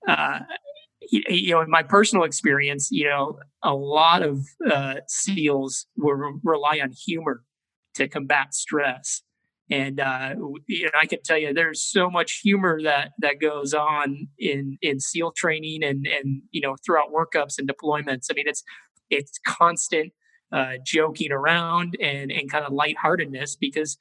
[0.08, 0.40] uh,
[1.10, 6.80] you know, in my personal experience, you know, a lot of uh, SEALs will rely
[6.82, 7.44] on humor
[7.96, 9.22] to combat stress.
[9.70, 10.36] And uh,
[10.68, 14.78] you know, I can tell you, there's so much humor that that goes on in
[14.82, 18.28] in SEAL training and and you know throughout workups and deployments.
[18.30, 18.64] I mean, it's
[19.10, 20.14] it's constant
[20.52, 23.98] uh, joking around and and kind of lightheartedness because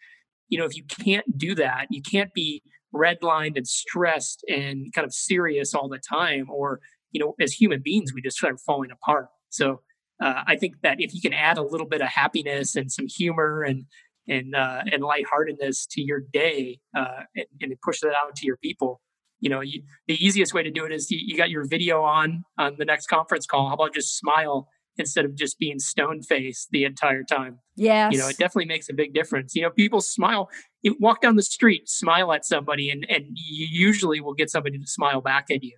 [0.48, 2.62] you know if you can't do that, you can't be
[2.94, 6.80] redlined and stressed and kind of serious all the time or
[7.14, 9.28] you know, as human beings, we just start falling apart.
[9.48, 9.80] So
[10.20, 13.06] uh, I think that if you can add a little bit of happiness and some
[13.06, 13.86] humor and
[14.28, 18.56] and uh, and lightheartedness to your day uh, and, and push that out to your
[18.56, 19.00] people,
[19.40, 22.02] you know, you, the easiest way to do it is you, you got your video
[22.02, 23.68] on on the next conference call.
[23.68, 27.60] How about just smile instead of just being stone faced the entire time?
[27.76, 29.54] Yeah, you know, it definitely makes a big difference.
[29.54, 30.48] You know, people smile.
[30.82, 34.78] You walk down the street, smile at somebody, and and you usually will get somebody
[34.78, 35.76] to smile back at you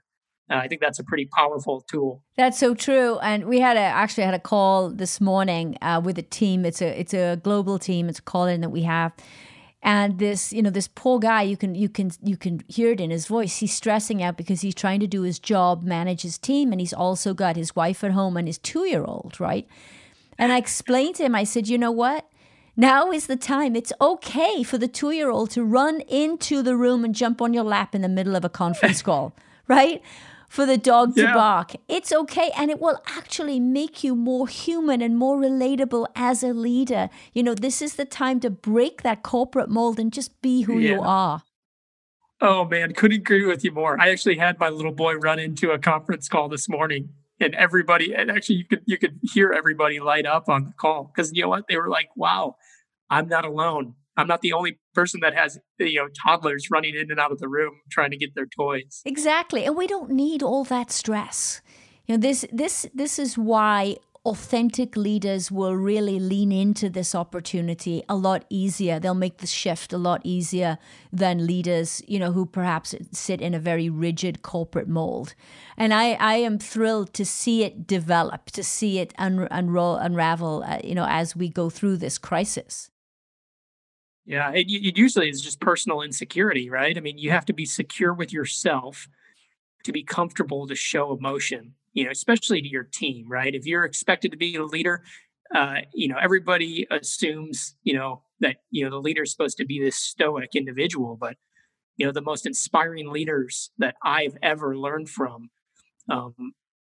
[0.51, 2.23] Uh, I think that's a pretty powerful tool.
[2.37, 3.19] That's so true.
[3.19, 6.65] And we had a actually had a call this morning uh, with a team.
[6.65, 8.09] It's a it's a global team.
[8.09, 9.13] It's a call in that we have.
[9.83, 13.01] And this, you know, this poor guy, you can you can you can hear it
[13.01, 13.59] in his voice.
[13.59, 16.93] He's stressing out because he's trying to do his job, manage his team, and he's
[16.93, 19.67] also got his wife at home and his two year old, right?
[20.39, 22.29] And I explained to him, I said, you know what?
[22.77, 23.75] Now is the time.
[23.75, 27.55] It's okay for the two year old to run into the room and jump on
[27.55, 29.35] your lap in the middle of a conference call,
[29.67, 30.03] right?
[30.49, 31.73] For the dog to bark.
[31.89, 32.51] It's okay.
[32.57, 37.11] And it will actually make you more human and more relatable as a leader.
[37.33, 40.79] You know, this is the time to break that corporate mold and just be who
[40.79, 41.43] you are.
[42.41, 43.99] Oh man, couldn't agree with you more.
[44.01, 47.09] I actually had my little boy run into a conference call this morning,
[47.41, 51.05] and everybody, and actually you could you could hear everybody light up on the call
[51.05, 52.57] because you know what they were like, "Wow,
[53.09, 53.95] I'm not alone.
[54.17, 57.39] I'm not the only person that has you know toddlers running in and out of
[57.39, 59.65] the room trying to get their toys." Exactly.
[59.65, 61.61] And we don't need all that stress.
[62.07, 68.03] You know, this this this is why authentic leaders will really lean into this opportunity
[68.09, 68.99] a lot easier.
[68.99, 70.79] They'll make the shift a lot easier
[71.13, 75.35] than leaders, you know, who perhaps sit in a very rigid corporate mold.
[75.77, 80.65] And I, I am thrilled to see it develop, to see it un- unroll, unravel,
[80.67, 82.91] uh, you know, as we go through this crisis.
[84.27, 86.97] Yeah, it, it usually is just personal insecurity, right?
[86.97, 89.09] I mean, you have to be secure with yourself
[89.85, 93.55] to be comfortable to show emotion, you know, especially to your team, right?
[93.55, 95.05] If you're expected to be a leader,
[95.55, 99.65] uh, you know, everybody assumes, you know, that, you know, the leader is supposed to
[99.65, 101.37] be this stoic individual, but,
[101.97, 105.51] you know, the most inspiring leaders that I've ever learned from
[106.11, 106.35] um,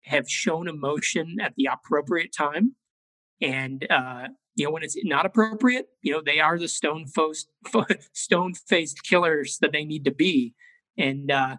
[0.04, 2.74] have shown emotion at the appropriate time.
[3.42, 7.49] And, uh, you know, when it's not appropriate, you know, they are the stone faced,
[8.12, 10.55] stone faced killers that they need to be.
[10.97, 11.57] And, uh,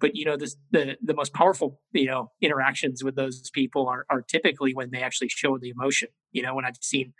[0.00, 4.22] but you know, the the most powerful, you know, interactions with those people are are
[4.22, 6.08] typically when they actually show the emotion.
[6.32, 7.12] You know, when I've seen,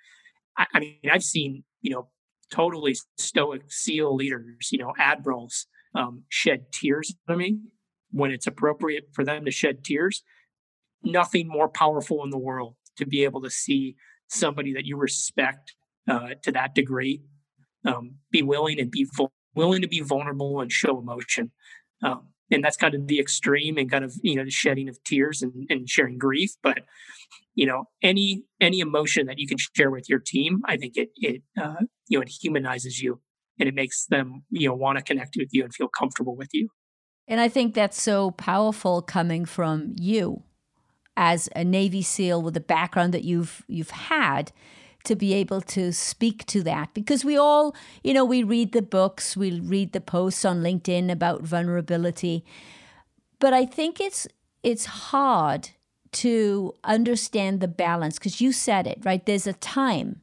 [0.56, 2.08] I, I mean, I've seen, you know,
[2.50, 7.58] totally stoic SEAL leaders, you know, admirals, um, shed tears for me
[8.10, 10.22] when it's appropriate for them to shed tears.
[11.02, 13.96] Nothing more powerful in the world to be able to see
[14.30, 15.74] somebody that you respect
[16.08, 17.22] uh, to that degree
[17.84, 19.06] um, be willing and be
[19.54, 21.50] willing to be vulnerable and show emotion.
[22.02, 25.02] Um, and that's kind of the extreme and kind of you know the shedding of
[25.04, 26.52] tears and, and sharing grief.
[26.62, 26.80] But
[27.54, 31.10] you know any any emotion that you can share with your team, I think it
[31.16, 33.20] it uh, you know it humanizes you
[33.58, 36.48] and it makes them you know want to connect with you and feel comfortable with
[36.52, 36.68] you.
[37.28, 40.42] And I think that's so powerful coming from you
[41.16, 44.52] as a Navy SEAL with the background that you've you've had
[45.04, 46.92] to be able to speak to that.
[46.94, 51.10] Because we all you know we read the books we read the posts on linkedin
[51.10, 52.44] about vulnerability.
[53.38, 54.26] But i think it's
[54.62, 55.70] it's hard
[56.12, 59.24] to understand the balance because you said it right?
[59.24, 60.20] There's a time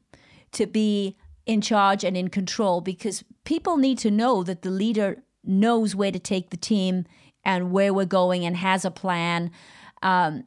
[0.52, 5.22] to be in charge and in control because people need to know that the leader
[5.42, 7.06] knows where to take the team
[7.44, 9.50] and where we're going and has a plan
[10.02, 10.44] um,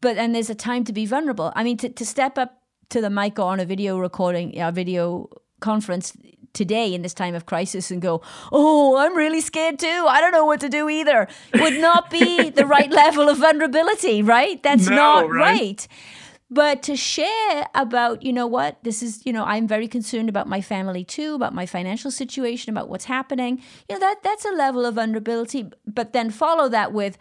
[0.00, 2.60] but and there's a time to be vulnerable i mean to, to step up
[2.90, 5.28] to the mic or on a video recording, a video
[5.60, 6.16] conference
[6.52, 10.06] today in this time of crisis and go, oh, I'm really scared too.
[10.08, 14.22] I don't know what to do either, would not be the right level of vulnerability,
[14.22, 14.62] right?
[14.62, 15.60] That's No, not right?
[15.60, 15.88] right.
[16.50, 20.46] But to share about, you know what, this is, you know, I'm very concerned about
[20.46, 23.60] my family too, about my financial situation, about what's happening.
[23.88, 25.70] You know, that that's a level of vulnerability.
[25.86, 27.18] But then follow that with,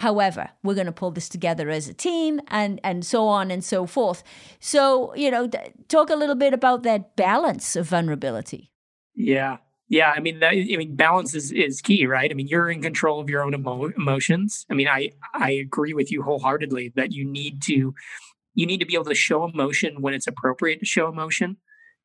[0.00, 3.64] However, we're going to pull this together as a team and, and so on and
[3.64, 4.22] so forth.
[4.60, 5.48] So, you know,
[5.88, 8.70] talk a little bit about that balance of vulnerability.
[9.14, 9.58] Yeah.
[9.90, 12.30] Yeah, I mean, that, I mean, balance is, is key, right?
[12.30, 14.66] I mean, you're in control of your own emo- emotions.
[14.70, 17.94] I mean, I I agree with you wholeheartedly that you need to
[18.52, 21.56] you need to be able to show emotion when it's appropriate to show emotion,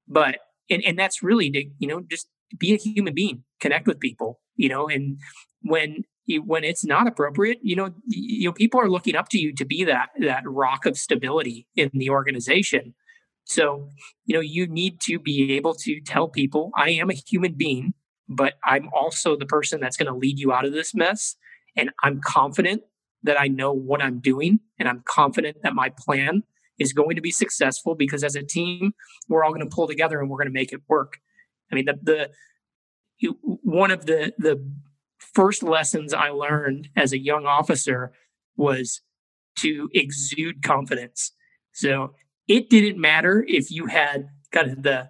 [0.08, 0.38] but
[0.69, 4.39] and and that's really to you know just be a human being, connect with people,
[4.56, 5.17] you know, and
[5.62, 6.06] when
[6.46, 9.66] when it's not appropriate, you know, you know, people are looking up to you to
[9.66, 12.94] be that that rock of stability in the organization.
[13.46, 13.90] So,
[14.26, 17.94] you know, you need to be able to tell people, I am a human being,
[18.30, 21.36] but I'm also the person that's going to lead you out of this mess.
[21.76, 22.84] And I'm confident
[23.24, 24.60] that I know what I'm doing.
[24.80, 26.44] And I'm confident that my plan
[26.80, 28.94] is going to be successful because as a team,
[29.28, 31.19] we're all going to pull together and we're going to make it work.
[31.71, 32.30] I mean, the, the,
[33.42, 34.63] one of the, the
[35.34, 38.12] first lessons I learned as a young officer
[38.56, 39.02] was
[39.60, 41.32] to exude confidence.
[41.74, 42.13] So
[42.48, 45.10] it didn't matter if you had kind of the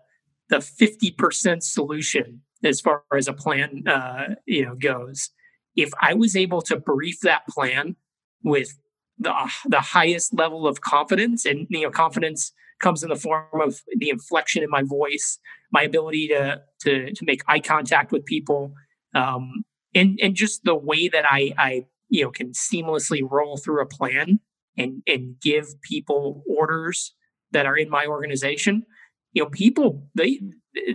[0.49, 5.31] the 50% solution as far as a plan uh, you know goes
[5.75, 7.95] if I was able to brief that plan
[8.43, 8.77] with
[9.17, 9.33] the
[9.65, 14.09] the highest level of confidence, and you know, confidence comes in the form of the
[14.09, 15.39] inflection in my voice,
[15.71, 18.73] my ability to to to make eye contact with people,
[19.15, 19.63] um,
[19.95, 23.85] and and just the way that I I you know can seamlessly roll through a
[23.85, 24.39] plan
[24.77, 27.13] and and give people orders
[27.51, 28.85] that are in my organization.
[29.33, 30.41] You know, people they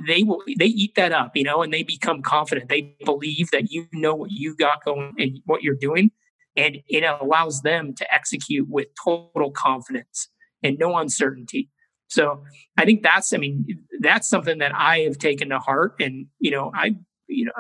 [0.07, 2.69] they will they eat that up, you know, and they become confident.
[2.69, 6.11] They believe that you know what you got going and what you're doing,
[6.57, 10.29] and it allows them to execute with total confidence
[10.63, 11.71] and no uncertainty.
[12.09, 12.43] So
[12.79, 13.67] I think that's, I mean,
[14.01, 15.95] that's something that I have taken to heart.
[16.01, 16.97] And, you know, I,
[17.29, 17.53] you know,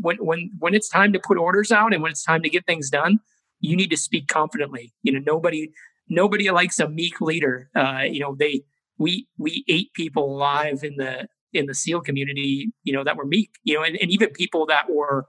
[0.00, 2.66] when, when, when it's time to put orders out and when it's time to get
[2.66, 3.20] things done,
[3.60, 4.92] you need to speak confidently.
[5.02, 5.70] You know, nobody,
[6.08, 7.70] nobody likes a meek leader.
[7.74, 8.62] Uh, you know, they,
[8.98, 13.26] we, we ate people alive in the, in the SEAL community, you know, that were
[13.26, 15.26] meek, you know, and, and even people that were,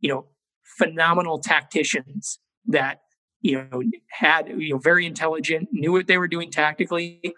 [0.00, 0.26] you know,
[0.78, 3.00] phenomenal tacticians that,
[3.40, 7.34] you know, had, you know, very intelligent, knew what they were doing tactically,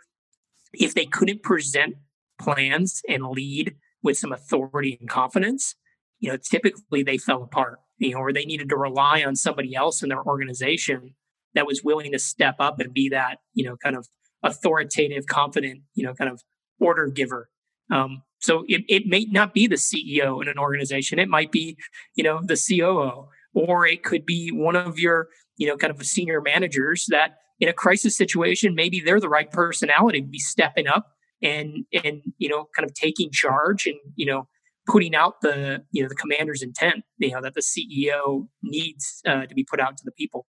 [0.73, 1.95] if they couldn't present
[2.41, 5.77] plans and lead with some authority and confidence,
[6.23, 9.75] you know, typically they fell apart, you know, or they needed to rely on somebody
[9.75, 11.15] else in their organization
[11.55, 14.07] that was willing to step up and be that, you know, kind of
[14.45, 16.41] authoritative, confident, you know, kind of
[16.81, 17.51] order giver.
[17.91, 21.19] Um, so it, it may not be the CEO in an organization.
[21.19, 21.77] It might be,
[22.15, 26.01] you know, the COO, or it could be one of your, you know, kind of
[26.07, 30.87] senior managers that in a crisis situation, maybe they're the right personality to be stepping
[30.87, 31.09] up
[31.43, 34.47] and and you know kind of taking charge and you know
[34.87, 39.47] putting out the you know the commander's intent you know that the CEO needs uh,
[39.47, 40.47] to be put out to the people.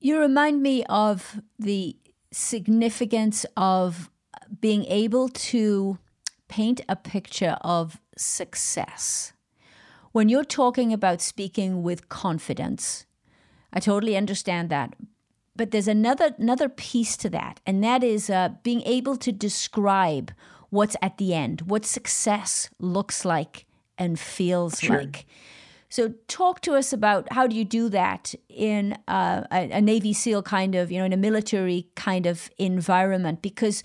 [0.00, 1.96] You remind me of the
[2.30, 4.10] significance of
[4.60, 5.98] being able to
[6.48, 9.32] paint a picture of success.
[10.12, 13.06] When you're talking about speaking with confidence,
[13.72, 14.94] I totally understand that
[15.56, 20.32] but there's another another piece to that, and that is uh, being able to describe
[20.74, 23.64] what's at the end, what success looks like
[23.96, 24.98] and feels sure.
[24.98, 25.26] like.
[25.88, 30.12] So, talk to us about how do you do that in uh, a, a Navy
[30.12, 33.42] SEAL kind of, you know, in a military kind of environment?
[33.42, 33.84] Because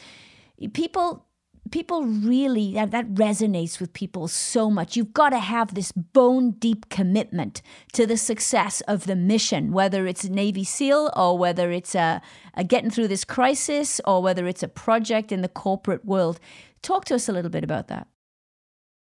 [0.73, 1.27] people
[1.71, 6.51] people really that, that resonates with people so much you've got to have this bone
[6.51, 7.61] deep commitment
[7.93, 12.21] to the success of the mission whether it's navy seal or whether it's a,
[12.55, 16.39] a getting through this crisis or whether it's a project in the corporate world
[16.81, 18.07] talk to us a little bit about that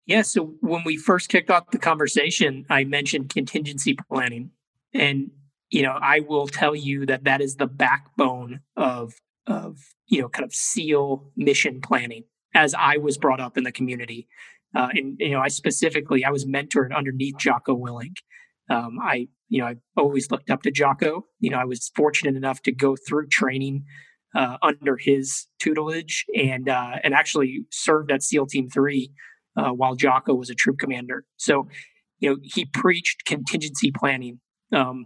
[0.05, 4.51] yeah so when we first kicked off the conversation i mentioned contingency planning
[4.93, 5.32] and
[5.69, 9.13] you know i will tell you that that is the backbone of
[9.47, 13.71] of you know kind of seal mission planning as I was brought up in the
[13.71, 14.28] community.
[14.76, 18.17] Uh, and you know, I specifically I was mentored underneath Jocko Willink.
[18.69, 21.26] Um, I you know I always looked up to Jocko.
[21.39, 23.86] You know, I was fortunate enough to go through training
[24.36, 29.11] uh, under his tutelage and uh, and actually served at SEAL Team Three
[29.57, 31.25] uh, while Jocko was a troop commander.
[31.38, 31.67] So
[32.19, 34.39] you know he preached contingency planning,
[34.71, 35.05] um,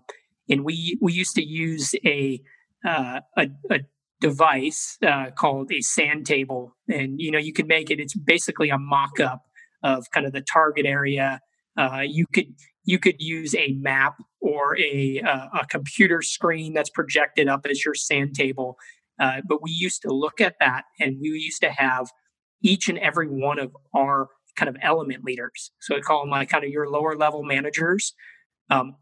[0.50, 2.42] and we we used to use a
[2.86, 3.80] uh, a, a
[4.20, 8.70] device uh, called a sand table and you know you could make it it's basically
[8.70, 9.44] a mock-up
[9.84, 11.40] of kind of the target area
[11.78, 12.48] uh, you could
[12.84, 17.84] you could use a map or a, uh, a computer screen that's projected up as
[17.84, 18.78] your sand table
[19.20, 22.10] uh, but we used to look at that and we used to have
[22.62, 25.72] each and every one of our kind of element leaders.
[25.80, 28.14] So i call them like kind of your lower level managers
[28.70, 28.96] um,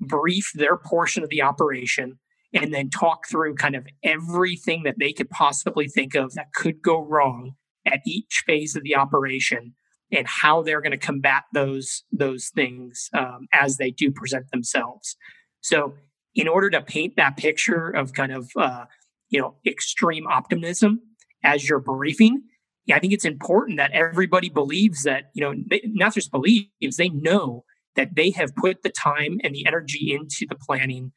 [0.00, 2.18] brief their portion of the operation
[2.54, 6.82] and then talk through kind of everything that they could possibly think of that could
[6.82, 7.52] go wrong
[7.86, 9.74] at each phase of the operation
[10.12, 15.16] and how they're going to combat those those things um, as they do present themselves.
[15.60, 15.94] So
[16.34, 18.84] in order to paint that picture of kind of uh,
[19.32, 21.00] you know extreme optimism
[21.42, 22.42] as you're briefing
[22.86, 26.96] yeah, i think it's important that everybody believes that you know they, not just believes
[26.96, 27.64] they know
[27.96, 31.12] that they have put the time and the energy into the planning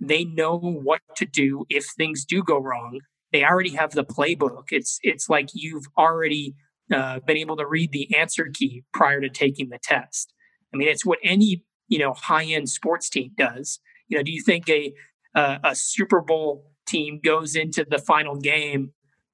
[0.00, 3.00] they know what to do if things do go wrong.
[3.32, 4.64] They already have the playbook.
[4.70, 6.54] It's it's like you've already
[6.92, 10.32] uh, been able to read the answer key prior to taking the test.
[10.72, 13.78] I mean, it's what any you know high end sports team does.
[14.08, 14.92] You know, do you think a
[15.34, 18.92] uh, a Super Bowl team goes into the final game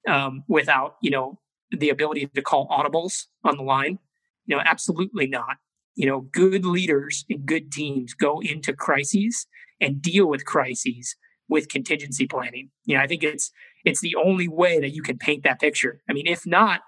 [0.08, 1.38] um, without you know
[1.70, 3.98] the ability to call audibles on the line?
[4.46, 5.56] You know, absolutely not.
[5.94, 9.46] You know, good leaders and good teams go into crises
[9.80, 11.16] and deal with crises
[11.48, 12.70] with contingency planning.
[12.84, 13.50] You know, I think it's
[13.84, 16.00] it's the only way that you can paint that picture.
[16.08, 16.80] I mean, if not,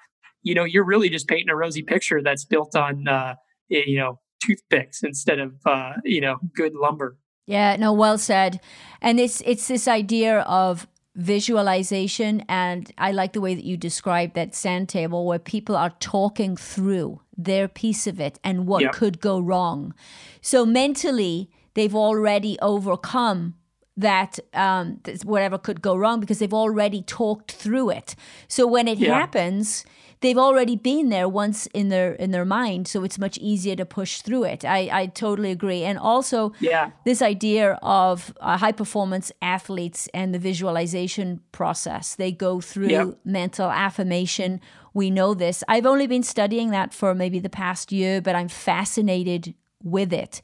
[0.43, 3.35] you know, you're really just painting a rosy picture that's built on uh,
[3.69, 7.17] you know toothpicks instead of uh, you know good lumber.
[7.49, 8.61] Yeah, no, well said.
[9.01, 10.87] And it's it's this idea of
[11.17, 15.91] visualization and I like the way that you described that sand table where people are
[15.99, 18.93] talking through their piece of it and what yep.
[18.93, 19.95] could go wrong.
[20.43, 23.55] So mentally they've already overcome
[23.97, 28.15] that um, whatever could go wrong because they've already talked through it.
[28.47, 29.13] So when it yeah.
[29.13, 29.85] happens,
[30.21, 33.85] they've already been there once in their in their mind so it's much easier to
[33.85, 34.65] push through it.
[34.65, 35.85] I i totally agree.
[35.85, 36.91] And also yeah.
[37.05, 42.15] this idea of uh, high performance athletes and the visualization process.
[42.15, 44.61] They go through mental affirmation.
[44.95, 45.63] We know this.
[45.69, 50.43] I've only been studying that for maybe the past year but i'm fascinated with it.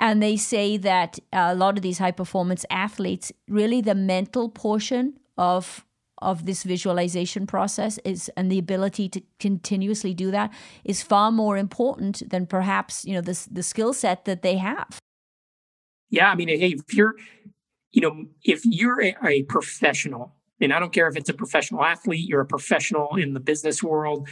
[0.00, 5.20] And they say that a lot of these high performance athletes really the mental portion
[5.38, 5.84] of
[6.22, 10.52] of this visualization process is and the ability to continuously do that
[10.84, 14.98] is far more important than perhaps you know the the skill set that they have.
[16.10, 17.14] Yeah i mean hey if you're
[17.92, 21.84] you know if you're a, a professional and i don't care if it's a professional
[21.84, 24.28] athlete you're a professional in the business world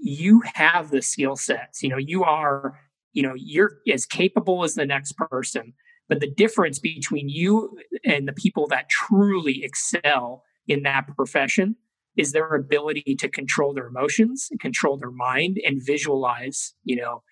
[0.00, 2.78] you have the skill sets you know you are
[3.12, 5.74] you know you're as capable as the next person.
[6.08, 11.76] But the difference between you and the people that truly excel in that profession
[12.16, 17.22] is their ability to control their emotions control their mind and visualize, you know,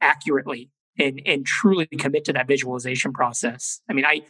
[0.00, 3.80] accurately and and truly commit to that visualization process.
[3.88, 4.22] I mean, I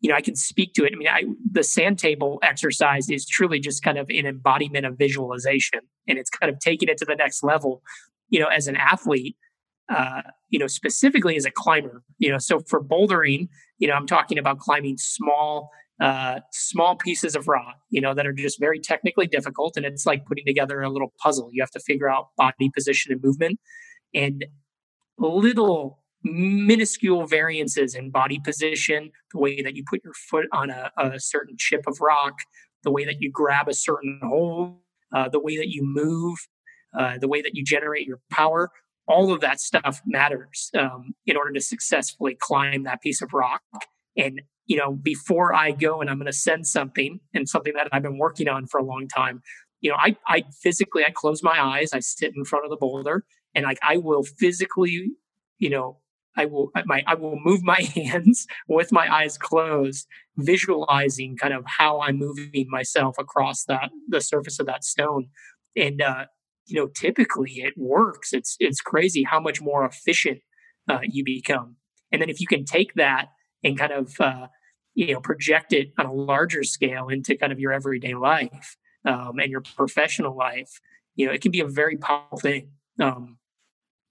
[0.00, 0.92] you know, I can speak to it.
[0.92, 4.98] I mean, I the sand table exercise is truly just kind of an embodiment of
[4.98, 7.82] visualization and it's kind of taking it to the next level,
[8.28, 9.36] you know, as an athlete.
[9.88, 14.06] Uh, you know, specifically as a climber, you know, so for bouldering, you know, I'm
[14.06, 15.70] talking about climbing small,
[16.02, 19.76] uh, small pieces of rock, you know, that are just very technically difficult.
[19.76, 21.48] And it's like putting together a little puzzle.
[21.52, 23.60] You have to figure out body position and movement
[24.12, 24.44] and
[25.16, 30.90] little minuscule variances in body position, the way that you put your foot on a,
[30.96, 32.34] a certain chip of rock,
[32.82, 34.78] the way that you grab a certain hold,
[35.14, 36.36] uh, the way that you move,
[36.98, 38.70] uh, the way that you generate your power.
[39.06, 43.62] All of that stuff matters um, in order to successfully climb that piece of rock.
[44.16, 47.88] And you know, before I go and I'm going to send something and something that
[47.92, 49.42] I've been working on for a long time,
[49.80, 52.76] you know, I, I physically, I close my eyes, I sit in front of the
[52.76, 55.12] boulder and like, I will physically,
[55.58, 55.98] you know,
[56.36, 60.06] I will, my, I will move my hands with my eyes closed,
[60.36, 65.28] visualizing kind of how I'm moving myself across that, the surface of that stone.
[65.76, 66.26] And, uh,
[66.66, 68.32] you know, typically it works.
[68.32, 70.38] It's, it's crazy how much more efficient
[70.88, 71.76] uh, you become.
[72.12, 73.28] And then if you can take that
[73.64, 74.46] and kind of uh,
[74.94, 79.38] you know project it on a larger scale into kind of your everyday life um,
[79.38, 80.80] and your professional life
[81.14, 82.70] you know it can be a very powerful thing.
[83.00, 83.38] Um,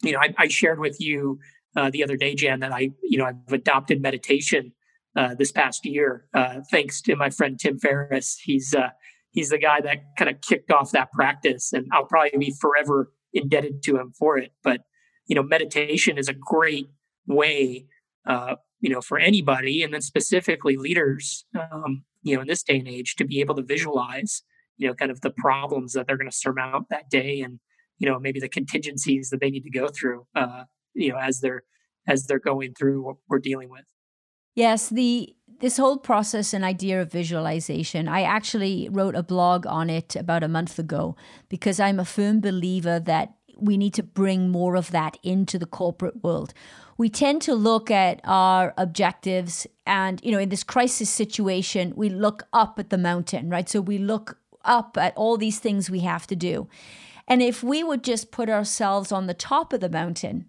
[0.02, 1.39] you know I, I, shared with you
[1.76, 4.74] uh, the other day jan that i you know i've adopted meditation
[5.16, 8.39] uh, this past year uh, thanks to my friend tim ferriss.
[8.43, 8.89] He's uh,
[9.32, 13.12] he's the guy that kind of kicked off that practice and i'll probably be forever
[13.34, 14.52] indebted to him for it.
[14.64, 14.82] But
[15.28, 16.89] you know meditation is a great
[17.28, 17.86] way
[18.28, 22.80] uh, you know, for anybody, and then specifically leaders, um, you know, in this day
[22.80, 24.44] and age, to be able to visualize,
[24.78, 27.60] you know, kind of the problems that they're going to surmount that day, and
[28.00, 30.64] you know, maybe the contingencies that they need to go through, uh,
[30.94, 31.64] you know, as they're
[32.08, 33.86] as they're going through what we're dealing with.
[34.56, 39.90] Yes, the this whole process and idea of visualization, I actually wrote a blog on
[39.92, 41.16] it about a month ago
[41.50, 45.68] because I'm a firm believer that we need to bring more of that into the
[45.68, 46.54] corporate world
[47.02, 52.10] we tend to look at our objectives and you know in this crisis situation we
[52.10, 56.02] look up at the mountain right so we look up at all these things we
[56.02, 56.68] have to do
[57.28, 60.45] and if we would just put ourselves on the top of the mountain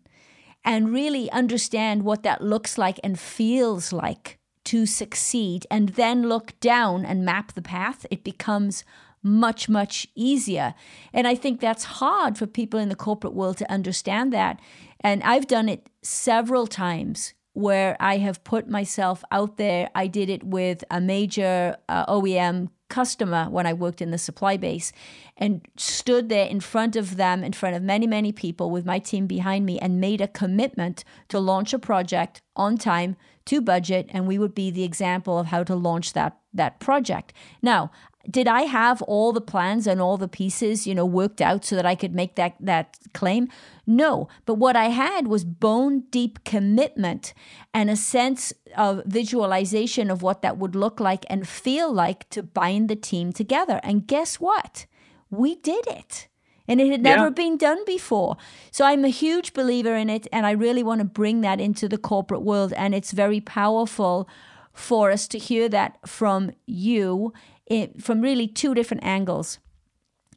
[0.62, 6.52] and really understand what that looks like and feels like to succeed and then look
[6.60, 8.84] down and map the path it becomes
[9.22, 10.74] much, much easier.
[11.12, 14.58] And I think that's hard for people in the corporate world to understand that.
[15.02, 19.90] And I've done it several times where I have put myself out there.
[19.94, 24.58] I did it with a major uh, OEM customer when I worked in the supply
[24.58, 24.92] base
[25.36, 28.98] and stood there in front of them, in front of many, many people with my
[28.98, 34.08] team behind me, and made a commitment to launch a project on time to budget.
[34.10, 37.32] And we would be the example of how to launch that, that project.
[37.62, 37.90] Now,
[38.30, 41.76] did I have all the plans and all the pieces, you know, worked out so
[41.76, 43.48] that I could make that that claim?
[43.86, 47.34] No, but what I had was bone deep commitment
[47.74, 52.42] and a sense of visualization of what that would look like and feel like to
[52.42, 53.80] bind the team together.
[53.82, 54.86] And guess what?
[55.30, 56.28] We did it.
[56.68, 57.30] and it had never Yeah.
[57.30, 58.36] been done before.
[58.70, 61.88] So I'm a huge believer in it, and I really want to bring that into
[61.88, 62.72] the corporate world.
[62.74, 64.28] And it's very powerful
[64.72, 67.32] for us to hear that from you,
[67.66, 69.58] it, from really two different angles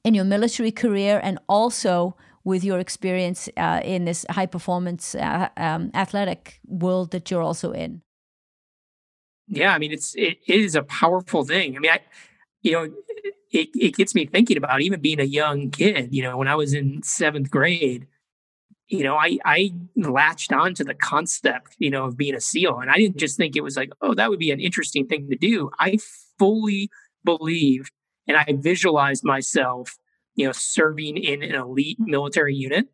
[0.04, 5.50] in your military career and also with your experience uh, in this high performance uh,
[5.58, 8.02] um, athletic world that you're also in.
[9.48, 11.76] Yeah, I mean, it's it, it is a powerful thing.
[11.76, 12.00] I mean, I,
[12.62, 12.84] you know,
[13.52, 16.14] it it gets me thinking about even being a young kid.
[16.14, 18.08] You know, when I was in seventh grade,
[18.88, 22.80] you know, I I latched on to the concept, you know, of being a SEAL,
[22.80, 25.30] and I didn't just think it was like, oh, that would be an interesting thing
[25.30, 25.70] to do.
[25.80, 25.98] I
[26.40, 26.90] fully
[27.24, 27.92] believed,
[28.28, 29.98] and I visualized myself,
[30.36, 32.88] you know, serving in an elite military unit,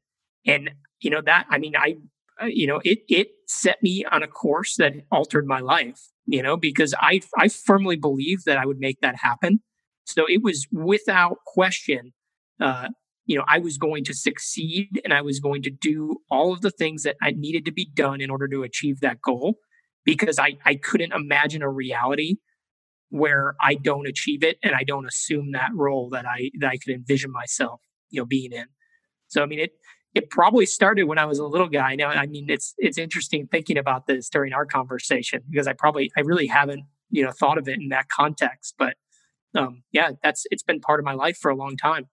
[0.46, 1.46] and you know that.
[1.50, 1.96] I mean, I
[2.42, 6.42] uh, you know it it set me on a course that altered my life you
[6.42, 9.60] know because i i firmly believe that i would make that happen
[10.06, 12.14] so it was without question
[12.62, 12.88] uh
[13.26, 16.62] you know i was going to succeed and i was going to do all of
[16.62, 19.56] the things that i needed to be done in order to achieve that goal
[20.06, 22.38] because i i couldn't imagine a reality
[23.12, 26.78] where i don't achieve it and i don't assume that role that i that i
[26.78, 28.66] could envision myself you know being in
[29.28, 29.72] so i mean it
[30.14, 31.96] it probably started when I was a little guy.
[31.96, 36.12] Now, I mean, it's it's interesting thinking about this during our conversation because I probably
[36.18, 38.76] I really haven't you know thought of it in that context.
[38.78, 38.96] But
[39.56, 42.10] um, yeah, that's it's been part of my life for a long time.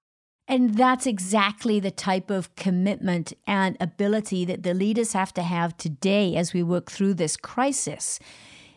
[0.50, 5.76] And that's exactly the type of commitment and ability that the leaders have to have
[5.76, 8.18] today as we work through this crisis.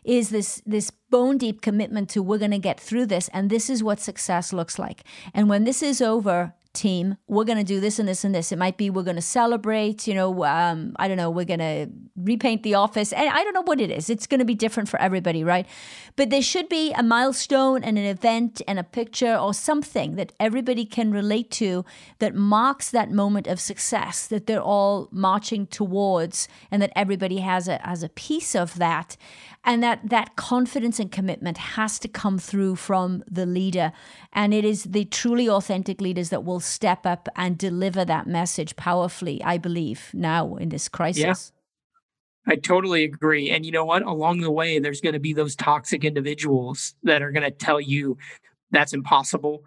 [0.03, 3.69] Is this this bone deep commitment to we're going to get through this and this
[3.69, 5.03] is what success looks like.
[5.33, 8.51] And when this is over, team we're going to do this and this and this.
[8.51, 11.59] It might be we're going to celebrate you know um, i don't know we're going
[11.59, 13.11] to repaint the office.
[13.11, 14.09] And i don't know what it is.
[14.09, 15.67] It's going to be different for everybody right?
[16.15, 20.31] But there should be a milestone and an event and a picture or something that
[20.39, 21.85] everybody can relate to
[22.19, 27.67] that marks that moment of success that they're all marching towards and that everybody has
[27.67, 29.17] a has a piece of that
[29.63, 33.91] and that that confidence and commitment has to come through from the leader
[34.33, 38.75] and it is the truly authentic leaders that will step up and deliver that message
[38.75, 41.51] powerfully i believe now in this crisis
[42.47, 43.51] I totally agree.
[43.51, 44.01] And you know what?
[44.01, 47.79] Along the way, there's going to be those toxic individuals that are going to tell
[47.79, 48.17] you
[48.71, 49.63] that's impossible.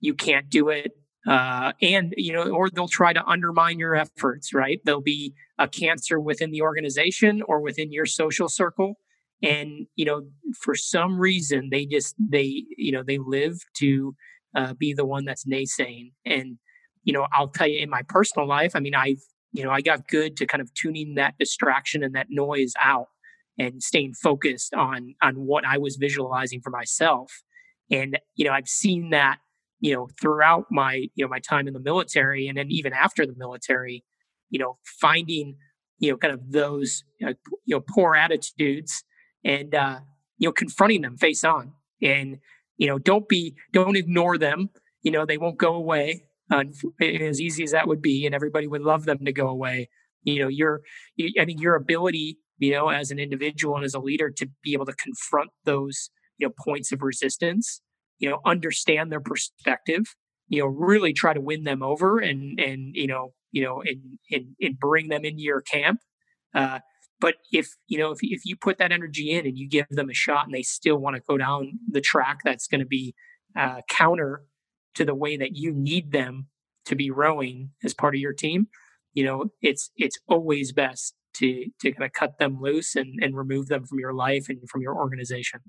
[0.00, 0.92] You can't do it.
[1.26, 4.80] Uh, and, you know, or they'll try to undermine your efforts, right?
[4.84, 8.98] There'll be a cancer within the organization or within your social circle.
[9.42, 10.22] And, you know,
[10.60, 14.14] for some reason, they just, they, you know, they live to
[14.56, 16.12] uh, be the one that's naysaying.
[16.26, 16.58] And,
[17.04, 19.22] you know, I'll tell you in my personal life, I mean, I've,
[19.52, 23.06] you know, I got good to kind of tuning that distraction and that noise out
[23.58, 27.42] and staying focused on on what I was visualizing for myself.
[27.90, 29.38] And you know, I've seen that
[29.80, 33.26] you know throughout my you know my time in the military, and then even after
[33.26, 34.04] the military,
[34.50, 35.56] you know, finding
[35.98, 37.34] you know kind of those uh,
[37.64, 39.02] you know poor attitudes
[39.44, 40.00] and uh,
[40.38, 41.72] you know confronting them face on,
[42.02, 42.38] and
[42.76, 44.70] you know don't be don't ignore them.
[45.02, 46.64] You know, they won't go away uh,
[47.00, 49.88] as easy as that would be, and everybody would love them to go away.
[50.24, 50.82] You know, your,
[51.38, 54.72] I think your ability, you know, as an individual and as a leader to be
[54.72, 57.80] able to confront those, you know, points of resistance,
[58.18, 60.04] you know, understand their perspective,
[60.48, 64.18] you know, really try to win them over and and you know, you know, and
[64.30, 66.00] and, and bring them into your camp.
[66.54, 66.80] Uh,
[67.20, 70.10] but if you know if if you put that energy in and you give them
[70.10, 73.14] a shot and they still want to go down the track that's going to be
[73.56, 74.42] uh, counter
[74.94, 76.46] to the way that you need them
[76.84, 78.68] to be rowing as part of your team,
[79.12, 83.36] you know, it's it's always best to to kind of cut them loose and, and
[83.36, 85.60] remove them from your life and from your organization.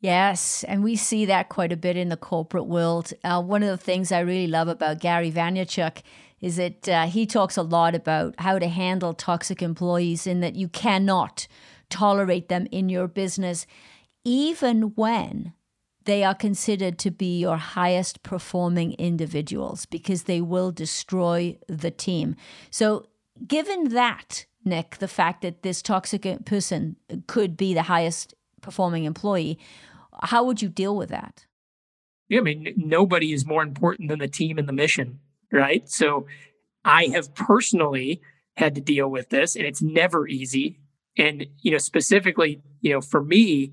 [0.00, 3.12] Yes, and we see that quite a bit in the corporate world.
[3.22, 6.02] Uh, one of the things I really love about Gary Vaynerchuk
[6.44, 10.54] is that uh, he talks a lot about how to handle toxic employees in that
[10.54, 11.48] you cannot
[11.88, 13.66] tolerate them in your business,
[14.26, 15.54] even when
[16.04, 22.36] they are considered to be your highest performing individuals because they will destroy the team.
[22.70, 23.06] So,
[23.48, 29.58] given that, Nick, the fact that this toxic person could be the highest performing employee,
[30.24, 31.46] how would you deal with that?
[32.28, 35.20] Yeah, I mean, nobody is more important than the team and the mission,
[35.52, 35.88] right?
[35.88, 36.26] So,
[36.84, 38.20] I have personally
[38.56, 40.80] had to deal with this, and it's never easy.
[41.16, 43.72] And, you know, specifically, you know, for me,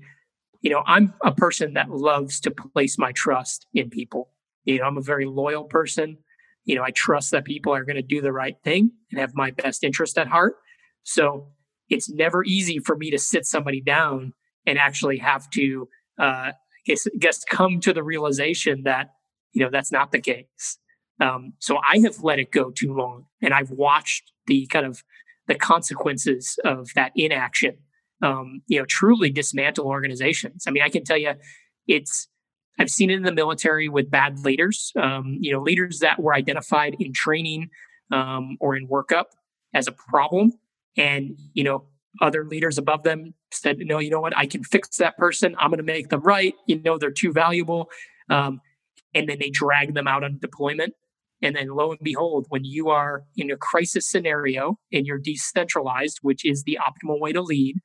[0.60, 4.30] you know, I'm a person that loves to place my trust in people.
[4.64, 6.18] You know, I'm a very loyal person.
[6.64, 9.34] You know, I trust that people are going to do the right thing and have
[9.34, 10.54] my best interest at heart.
[11.02, 11.48] So
[11.88, 14.32] it's never easy for me to sit somebody down
[14.64, 16.52] and actually have to, uh,
[16.86, 19.10] guess, guess come to the realization that,
[19.52, 20.78] you know, that's not the case.
[21.22, 25.04] Um, so I have let it go too long, and I've watched the kind of
[25.46, 27.76] the consequences of that inaction.
[28.22, 30.64] Um, you know, truly dismantle organizations.
[30.66, 31.32] I mean, I can tell you,
[31.86, 32.28] it's
[32.78, 34.92] I've seen it in the military with bad leaders.
[35.00, 37.68] Um, you know, leaders that were identified in training
[38.10, 39.26] um, or in workup
[39.74, 40.52] as a problem,
[40.96, 41.84] and you know,
[42.20, 44.36] other leaders above them said, "No, you know what?
[44.36, 45.54] I can fix that person.
[45.60, 46.54] I'm going to make them right.
[46.66, 47.90] You know, they're too valuable."
[48.28, 48.60] Um,
[49.14, 50.94] and then they drag them out on deployment.
[51.42, 56.18] And then lo and behold, when you are in a crisis scenario and you're decentralized,
[56.22, 57.76] which is the optimal way to lead,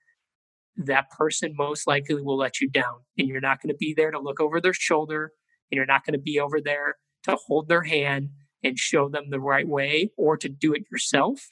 [0.77, 2.99] that person most likely will let you down.
[3.17, 5.31] And you're not going to be there to look over their shoulder.
[5.71, 8.29] And you're not going to be over there to hold their hand
[8.63, 11.51] and show them the right way or to do it yourself.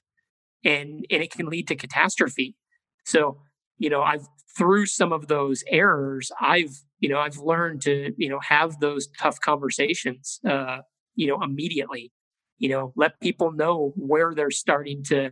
[0.63, 2.55] And, and it can lead to catastrophe.
[3.03, 3.41] So,
[3.77, 4.27] you know, I've
[4.57, 9.07] through some of those errors, I've, you know, I've learned to, you know, have those
[9.19, 10.77] tough conversations, uh,
[11.15, 12.11] you know, immediately,
[12.57, 15.31] you know, let people know where they're starting to,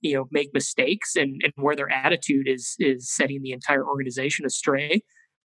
[0.00, 4.46] you know, make mistakes and, and where their attitude is, is setting the entire organization
[4.46, 5.02] astray.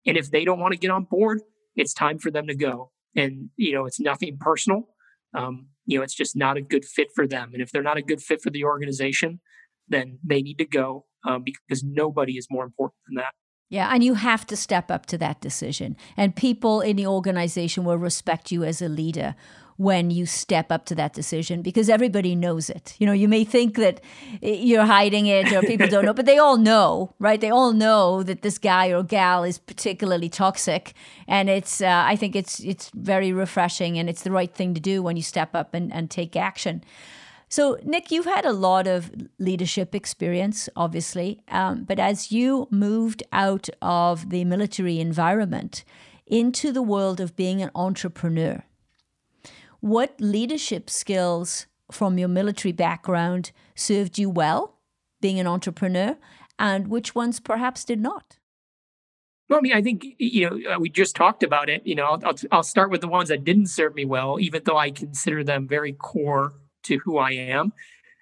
[0.05, 1.41] And if they don't want to get on board,
[1.75, 2.91] it's time for them to go.
[3.15, 4.89] And, you know, it's nothing personal.
[5.36, 7.51] Um, you know, it's just not a good fit for them.
[7.53, 9.39] And if they're not a good fit for the organization,
[9.88, 13.34] then they need to go um, because nobody is more important than that.
[13.69, 15.95] Yeah, and you have to step up to that decision.
[16.17, 19.36] And people in the organization will respect you as a leader
[19.80, 22.95] when you step up to that decision because everybody knows it.
[22.99, 24.01] You know, you may think that
[24.41, 27.39] you're hiding it or people don't know, but they all know, right?
[27.39, 30.93] They all know that this guy or gal is particularly toxic,
[31.30, 31.80] and it's.
[31.82, 35.15] Uh, I think it's it's very refreshing, and it's the right thing to do when
[35.15, 36.84] you step up and, and take action.
[37.47, 43.23] So, Nick, you've had a lot of leadership experience, obviously, um, but as you moved
[43.32, 45.86] out of the military environment
[46.27, 48.63] into the world of being an entrepreneur,
[49.82, 54.75] what leadership skills from your military background served you well
[55.21, 56.17] being an entrepreneur,
[56.57, 58.38] and which ones perhaps did not?
[59.49, 61.82] Well, I mean, I think you know uh, we just talked about it.
[61.86, 64.61] You know, I'll, I'll, I'll start with the ones that didn't serve me well, even
[64.63, 66.53] though I consider them very core
[66.84, 67.73] to who I am.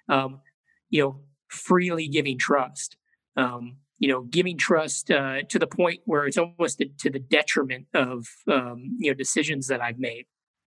[0.08, 0.40] Um,
[0.88, 2.96] you know, freely giving trust.
[3.36, 7.86] Um, you know, giving trust uh, to the point where it's almost to the detriment
[7.94, 10.26] of um, you know decisions that I've made.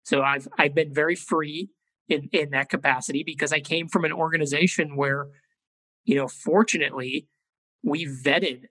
[0.03, 1.69] So I've I've been very free
[2.09, 5.27] in in that capacity because I came from an organization where,
[6.05, 7.27] you know, fortunately,
[7.83, 8.63] we vetted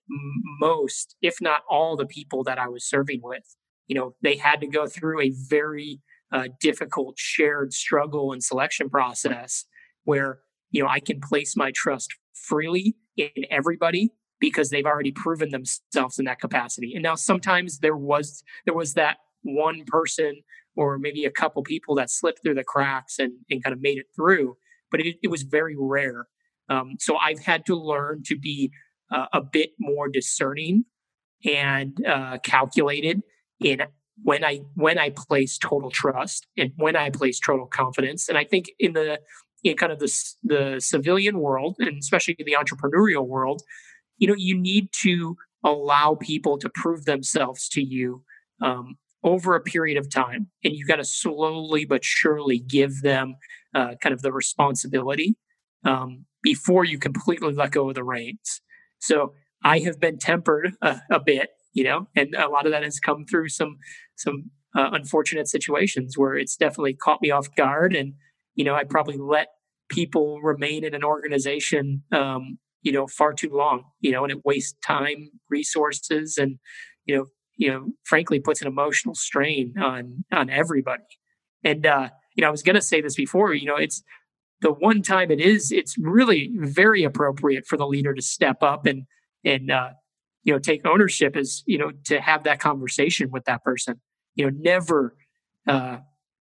[0.60, 3.56] most, if not all, the people that I was serving with.
[3.86, 6.00] You know, they had to go through a very
[6.32, 9.64] uh, difficult shared struggle and selection process
[10.04, 15.50] where you know I can place my trust freely in everybody because they've already proven
[15.50, 16.92] themselves in that capacity.
[16.94, 20.40] And now sometimes there was there was that one person
[20.76, 23.98] or maybe a couple people that slipped through the cracks and, and kind of made
[23.98, 24.56] it through,
[24.90, 26.26] but it, it was very rare.
[26.68, 28.70] Um, so I've had to learn to be
[29.10, 30.84] uh, a bit more discerning
[31.44, 33.22] and uh, calculated
[33.60, 33.82] in
[34.22, 38.28] when I when I place total trust and when I place total confidence.
[38.28, 39.20] And I think in the
[39.64, 43.62] in kind of the the civilian world and especially in the entrepreneurial world,
[44.18, 48.22] you know, you need to allow people to prove themselves to you
[48.62, 53.36] um, over a period of time, and you've got to slowly but surely give them
[53.74, 55.36] uh, kind of the responsibility
[55.84, 58.60] um, before you completely let go of the reins.
[58.98, 62.82] So I have been tempered a, a bit you know, and a lot of that
[62.82, 63.78] has come through some
[64.16, 68.14] some uh, unfortunate situations where it's definitely caught me off guard, and
[68.54, 69.48] you know, I probably let
[69.88, 74.44] people remain in an organization, um, you know, far too long, you know, and it
[74.44, 76.58] wastes time, resources, and
[77.06, 77.26] you know,
[77.60, 81.02] you know, frankly, puts an emotional strain on on everybody.
[81.62, 84.02] And uh, you know, I was going to say this before, you know, it's
[84.62, 88.86] the one time it is, it's really very appropriate for the leader to step up
[88.86, 89.04] and
[89.44, 89.90] and uh,
[90.42, 94.00] you know take ownership is you know to have that conversation with that person
[94.34, 95.14] you know never
[95.68, 95.98] uh,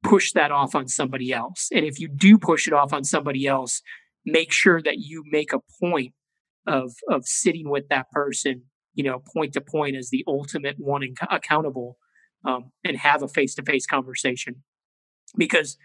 [0.02, 3.46] push that off on somebody else and if you do push it off on somebody
[3.46, 3.82] else
[4.26, 6.14] make sure that you make a point
[6.66, 8.64] of of sitting with that person
[8.94, 11.98] you know point to point as the ultimate one accountable
[12.46, 14.64] um, and have a face-to-face conversation.
[15.38, 15.78] Because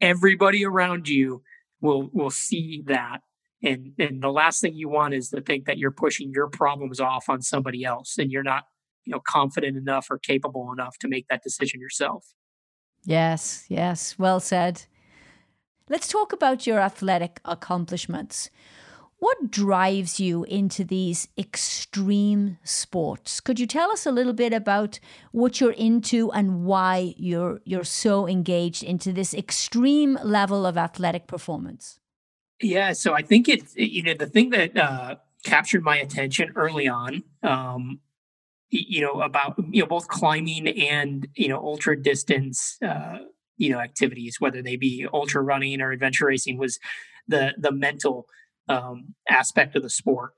[0.00, 1.42] everybody around you
[1.80, 3.20] will will see that
[3.62, 7.00] and and the last thing you want is to think that you're pushing your problems
[7.00, 8.64] off on somebody else and you're not
[9.04, 12.26] you know confident enough or capable enough to make that decision yourself.
[13.04, 14.84] Yes yes well said.
[15.88, 18.48] Let's talk about your athletic accomplishments
[19.24, 23.40] what drives you into these extreme sports?
[23.40, 25.00] Could you tell us a little bit about
[25.32, 31.26] what you're into and why you're you're so engaged into this extreme level of athletic
[31.26, 32.00] performance?
[32.60, 36.86] Yeah, so I think it's you know the thing that uh, captured my attention early
[36.86, 38.00] on, um,
[38.68, 43.20] you know about you know both climbing and you know ultra distance uh,
[43.56, 46.78] you know activities, whether they be ultra running or adventure racing, was
[47.26, 48.26] the the mental
[48.68, 50.32] um, aspect of the sport.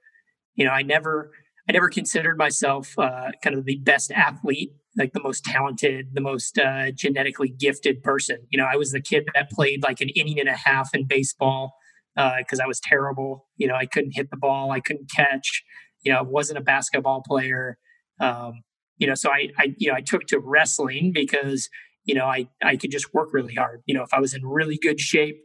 [0.55, 1.31] You know, I never
[1.69, 6.21] I never considered myself uh, kind of the best athlete, like the most talented, the
[6.21, 8.39] most uh, genetically gifted person.
[8.51, 11.07] You know, I was the kid that played like an inning and a half in
[11.07, 11.75] baseball
[12.15, 13.47] because uh, I was terrible.
[13.57, 15.65] You know, I couldn't hit the ball, I couldn't catch.
[16.03, 17.79] You know, I wasn't a basketball player.
[18.21, 18.63] Um,
[18.99, 21.69] you know, so I, I, you know, I took to wrestling because
[22.05, 23.83] you know I I could just work really hard.
[23.87, 25.37] You know, if I was in really good shape,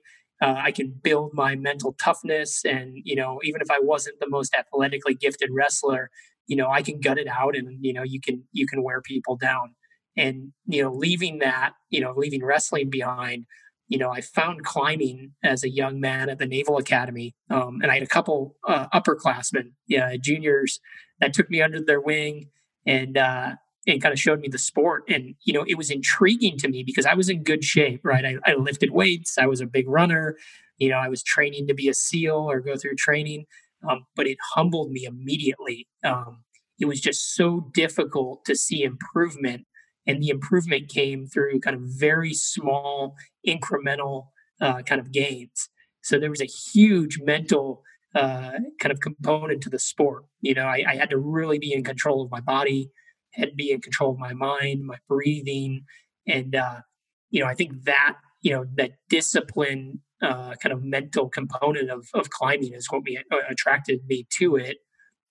[0.41, 4.29] uh, I can build my mental toughness, and you know, even if I wasn't the
[4.29, 6.09] most athletically gifted wrestler,
[6.47, 9.01] you know, I can gut it out, and you know, you can you can wear
[9.01, 9.75] people down.
[10.17, 13.45] And you know, leaving that, you know, leaving wrestling behind,
[13.87, 17.91] you know, I found climbing as a young man at the Naval Academy, um, and
[17.91, 20.79] I had a couple uh, upperclassmen, yeah, juniors,
[21.19, 22.49] that took me under their wing,
[22.85, 23.55] and uh,
[23.87, 25.03] and kind of showed me the sport.
[25.07, 28.25] And, you know, it was intriguing to me because I was in good shape, right?
[28.25, 30.37] I, I, lifted weights, I was a big runner,
[30.77, 33.45] you know, I was training to be a SEAL or go through training,
[33.87, 35.87] um, but it humbled me immediately.
[36.03, 36.43] Um,
[36.79, 39.65] it was just so difficult to see improvement.
[40.07, 43.15] And the improvement came through kind of very small,
[43.47, 44.27] incremental
[44.59, 45.69] uh, kind of gains.
[46.03, 47.83] So there was a huge mental
[48.15, 50.25] uh, kind of component to the sport.
[50.41, 52.89] You know, I, I had to really be in control of my body
[53.37, 55.85] and be in control of my mind, my breathing,
[56.27, 56.81] and uh,
[57.29, 62.07] you know, I think that you know that discipline uh, kind of mental component of
[62.13, 64.77] of climbing is what me uh, attracted me to it.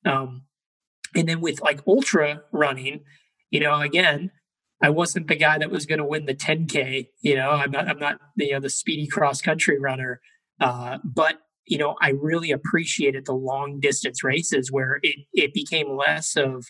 [0.05, 0.43] Um,
[1.15, 3.01] and then with like ultra running,
[3.51, 4.31] you know, again,
[4.83, 7.09] I wasn't the guy that was going to win the 10k.
[7.21, 10.21] You know, I'm not I'm not you know the speedy cross country runner,
[10.61, 15.97] uh, but you know, I really appreciated the long distance races where it it became
[15.97, 16.67] less of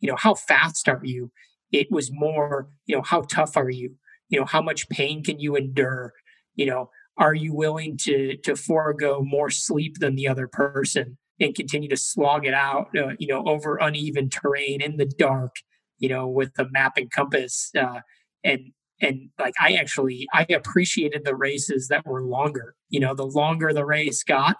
[0.00, 1.30] you know, how fast are you?
[1.72, 3.94] It was more, you know, how tough are you?
[4.28, 6.12] You know, how much pain can you endure?
[6.54, 11.54] You know, are you willing to to forego more sleep than the other person and
[11.54, 12.88] continue to slog it out?
[12.96, 15.56] Uh, you know, over uneven terrain in the dark.
[15.98, 18.00] You know, with the map and compass, uh,
[18.44, 22.76] and and like I actually I appreciated the races that were longer.
[22.88, 24.58] You know, the longer the race got,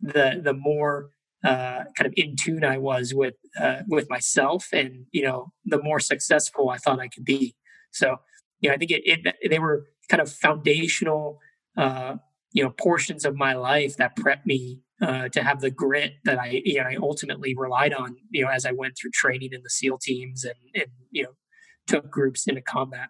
[0.00, 1.10] the the more
[1.44, 5.82] uh, kind of in tune I was with uh, with myself, and you know, the
[5.82, 7.54] more successful I thought I could be.
[7.92, 8.16] So,
[8.60, 11.38] you know, I think it, it they were kind of foundational,
[11.76, 12.16] uh,
[12.52, 16.38] you know, portions of my life that prepped me uh, to have the grit that
[16.38, 19.62] I, you know, I ultimately relied on, you know, as I went through training in
[19.62, 21.30] the SEAL teams and, and you know,
[21.86, 23.08] took groups into combat.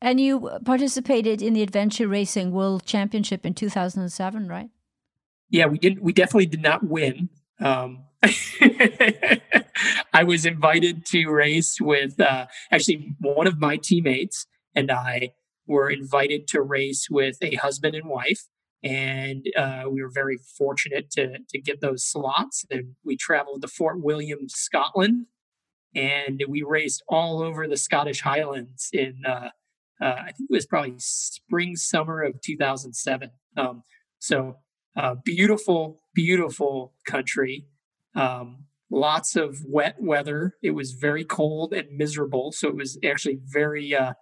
[0.00, 4.68] And you participated in the Adventure Racing World Championship in 2007, right?
[5.48, 6.00] Yeah, we did.
[6.00, 7.28] We definitely did not win.
[7.62, 8.04] Um,
[10.12, 15.34] I was invited to race with uh, actually one of my teammates and I
[15.66, 18.48] were invited to race with a husband and wife.
[18.84, 22.64] And uh, we were very fortunate to, to get those slots.
[22.70, 25.26] And we traveled to Fort William, Scotland,
[25.94, 29.50] and we raced all over the Scottish Highlands in, uh,
[30.00, 33.30] uh, I think it was probably spring, summer of 2007.
[33.56, 33.84] Um,
[34.18, 34.56] so
[34.96, 37.66] uh, beautiful, beautiful country.
[38.14, 40.54] Um, lots of wet weather.
[40.62, 42.52] It was very cold and miserable.
[42.52, 44.12] So it was actually very, uh,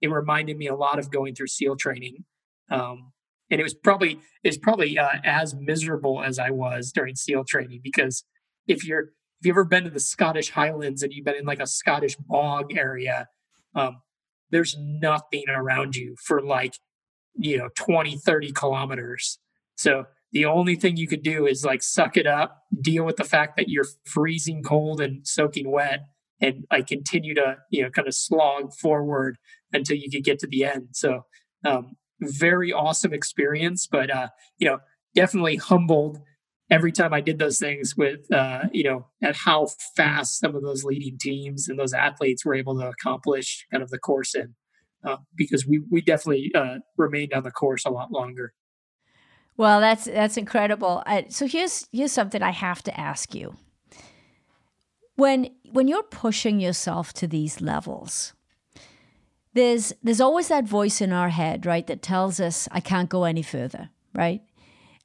[0.00, 2.24] it reminded me a lot of going through SEAL training.
[2.70, 3.12] Um,
[3.50, 7.80] and it was probably, it's probably uh, as miserable as I was during SEAL training
[7.82, 8.24] because
[8.68, 9.10] if you're,
[9.40, 12.14] if you've ever been to the Scottish Highlands and you've been in like a Scottish
[12.16, 13.26] bog area,
[13.74, 14.02] um,
[14.50, 16.74] there's nothing around you for like,
[17.34, 19.38] you know, 20, 30 kilometers.
[19.76, 23.24] So the only thing you could do is like suck it up, deal with the
[23.24, 26.00] fact that you're freezing cold and soaking wet,
[26.40, 29.38] and like continue to you know kind of slog forward
[29.72, 30.88] until you could get to the end.
[30.92, 31.24] So
[31.64, 34.28] um, very awesome experience, but uh,
[34.58, 34.78] you know
[35.14, 36.18] definitely humbled
[36.70, 40.62] every time I did those things with uh, you know at how fast some of
[40.62, 44.54] those leading teams and those athletes were able to accomplish kind of the course in.
[45.02, 48.52] Uh, because we we definitely uh, remained on the course a lot longer.
[49.60, 51.02] Well, that's that's incredible.
[51.04, 53.56] Uh, so here's here's something I have to ask you.
[55.16, 58.32] When when you're pushing yourself to these levels,
[59.52, 63.24] there's there's always that voice in our head, right, that tells us I can't go
[63.24, 64.40] any further, right?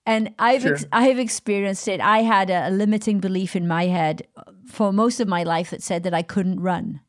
[0.06, 0.76] And I've sure.
[0.76, 1.99] ex- I have experienced it.
[1.99, 4.26] I had a, a limiting belief in my head
[4.66, 7.01] for most of my life that said that I couldn't run.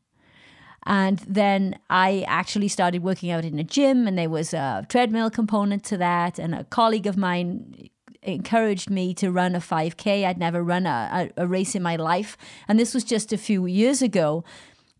[0.87, 5.29] And then I actually started working out in a gym, and there was a treadmill
[5.29, 6.39] component to that.
[6.39, 7.89] And a colleague of mine
[8.23, 10.25] encouraged me to run a 5K.
[10.25, 12.37] I'd never run a, a, race in my life.
[12.69, 14.45] And this was just a few years ago.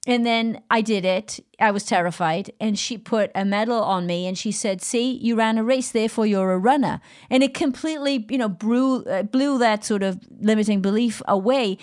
[0.05, 1.39] And then I did it.
[1.59, 2.51] I was terrified.
[2.59, 5.91] And she put a medal on me and she said, See, you ran a race,
[5.91, 6.99] therefore you're a runner.
[7.29, 11.77] And it completely, you know, blew, uh, blew that sort of limiting belief away.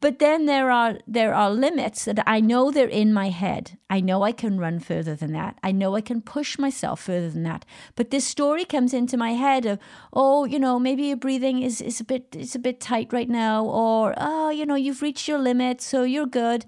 [0.00, 3.78] But then there are there are limits that I know they're in my head.
[3.90, 5.58] I know I can run further than that.
[5.62, 7.64] I know I can push myself further than that.
[7.96, 9.78] But this story comes into my head of,
[10.12, 13.28] oh, you know, maybe your breathing is, is a bit it's a bit tight right
[13.28, 16.64] now, or oh, you know, you've reached your limit, so you're good.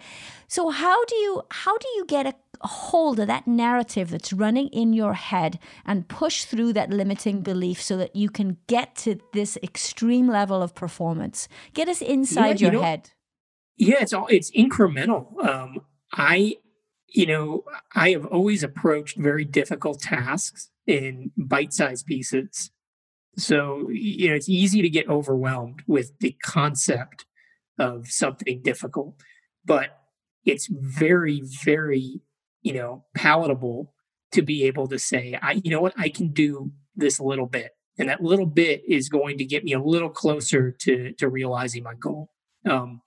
[0.48, 4.68] So how do you how do you get a hold of that narrative that's running
[4.68, 9.18] in your head and push through that limiting belief so that you can get to
[9.32, 11.48] this extreme level of performance.
[11.72, 13.10] Get us inside yeah, your you know, head.
[13.80, 15.42] Yeah, it's all it's incremental.
[15.42, 15.80] Um,
[16.12, 16.56] I,
[17.08, 17.64] you know,
[17.94, 22.70] I have always approached very difficult tasks in bite-sized pieces.
[23.38, 27.24] So you know, it's easy to get overwhelmed with the concept
[27.78, 29.14] of something difficult,
[29.64, 29.98] but
[30.44, 32.20] it's very, very,
[32.60, 33.94] you know, palatable
[34.32, 37.70] to be able to say, I, you know what, I can do this little bit,
[37.98, 41.82] and that little bit is going to get me a little closer to to realizing
[41.82, 42.28] my goal.
[42.68, 43.00] Um,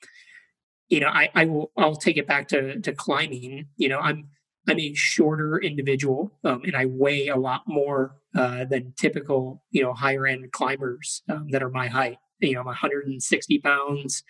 [0.90, 3.68] you know, I, I will I'll take it back to to climbing.
[3.78, 4.30] You know, I'm
[4.68, 9.82] I'm a shorter individual, um, and I weigh a lot more uh, than typical, you
[9.82, 12.18] know, higher end climbers um, that are my height.
[12.40, 14.24] You know, I'm 160 pounds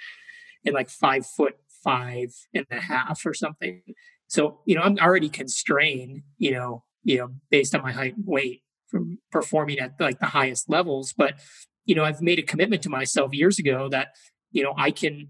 [0.65, 3.81] and like five foot five and a half or something.
[4.27, 8.25] So, you know, I'm already constrained, you know, you know, based on my height and
[8.25, 11.13] weight from performing at like the highest levels.
[11.15, 11.35] But,
[11.85, 14.09] you know, I've made a commitment to myself years ago that,
[14.51, 15.29] you know, I can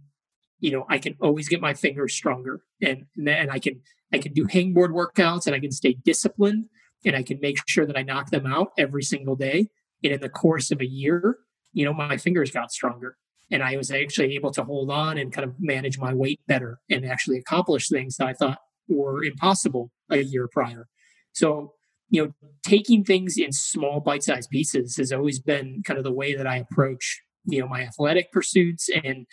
[0.63, 3.81] you know, I can always get my fingers stronger and, and I can,
[4.13, 6.69] I can do hangboard workouts and I can stay disciplined
[7.05, 9.67] and I can make sure that I knock them out every single day.
[10.05, 11.39] And in the course of a year,
[11.73, 13.17] you know, my fingers got stronger
[13.51, 16.79] and I was actually able to hold on and kind of manage my weight better
[16.89, 20.87] and actually accomplish things that I thought were impossible a year prior.
[21.33, 21.73] So,
[22.09, 22.33] you know,
[22.65, 26.55] taking things in small bite-sized pieces has always been kind of the way that I
[26.55, 29.25] approach, you know, my athletic pursuits and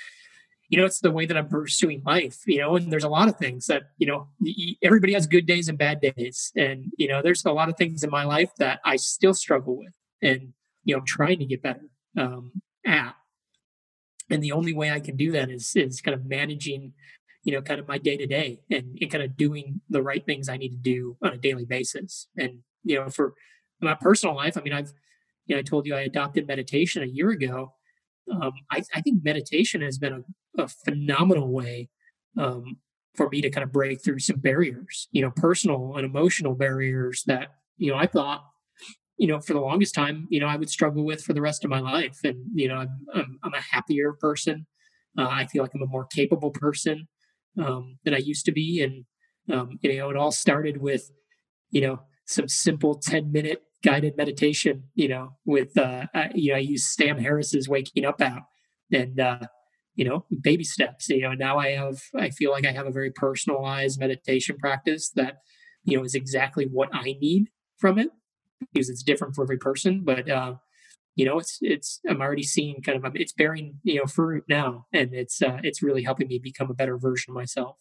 [0.71, 3.29] you know, it's the way that I'm pursuing life, you know, and there's a lot
[3.29, 4.29] of things that, you know,
[4.83, 6.53] everybody has good days and bad days.
[6.57, 9.77] And, you know, there's a lot of things in my life that I still struggle
[9.77, 9.93] with
[10.23, 10.53] and,
[10.85, 12.53] you know, I'm trying to get better um,
[12.87, 13.17] at.
[14.31, 16.93] And the only way I can do that is, is kind of managing,
[17.43, 20.49] you know, kind of my day to day and kind of doing the right things
[20.49, 22.29] I need to do on a daily basis.
[22.37, 23.35] And, you know, for
[23.81, 24.93] my personal life, I mean, I've,
[25.47, 27.73] you know, I told you I adopted meditation a year ago.
[28.31, 30.23] Um, I, I, think meditation has been a
[30.59, 31.89] a phenomenal way
[32.39, 32.77] um,
[33.15, 37.23] for me to kind of break through some barriers, you know, personal and emotional barriers
[37.27, 38.45] that, you know, I thought,
[39.17, 41.65] you know, for the longest time, you know, I would struggle with for the rest
[41.65, 42.19] of my life.
[42.25, 44.67] And, you know, I'm, I'm, I'm a happier person.
[45.19, 47.09] Uh, I feel like I'm a more capable person
[47.59, 48.83] um, than I used to be.
[48.83, 49.05] And,
[49.55, 51.11] um, you know, it all started with,
[51.71, 56.57] you know, some simple 10 minute guided meditation, you know, with, uh, I, you know,
[56.57, 58.47] I use Sam Harris's Waking Up app.
[58.93, 59.41] And, uh,
[59.95, 62.91] you know baby steps you know now i have i feel like i have a
[62.91, 65.39] very personalized meditation practice that
[65.85, 68.09] you know is exactly what i need from it
[68.73, 70.55] because it's different for every person but uh
[71.17, 74.87] you know it's it's i'm already seeing kind of it's bearing you know fruit now
[74.93, 77.77] and it's uh it's really helping me become a better version of myself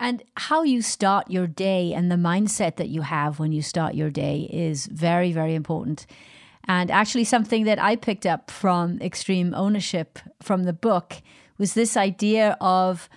[0.00, 3.94] and how you start your day and the mindset that you have when you start
[3.94, 6.06] your day is very very important
[6.68, 11.14] and actually, something that I picked up from Extreme Ownership from the book
[11.56, 13.08] was this idea of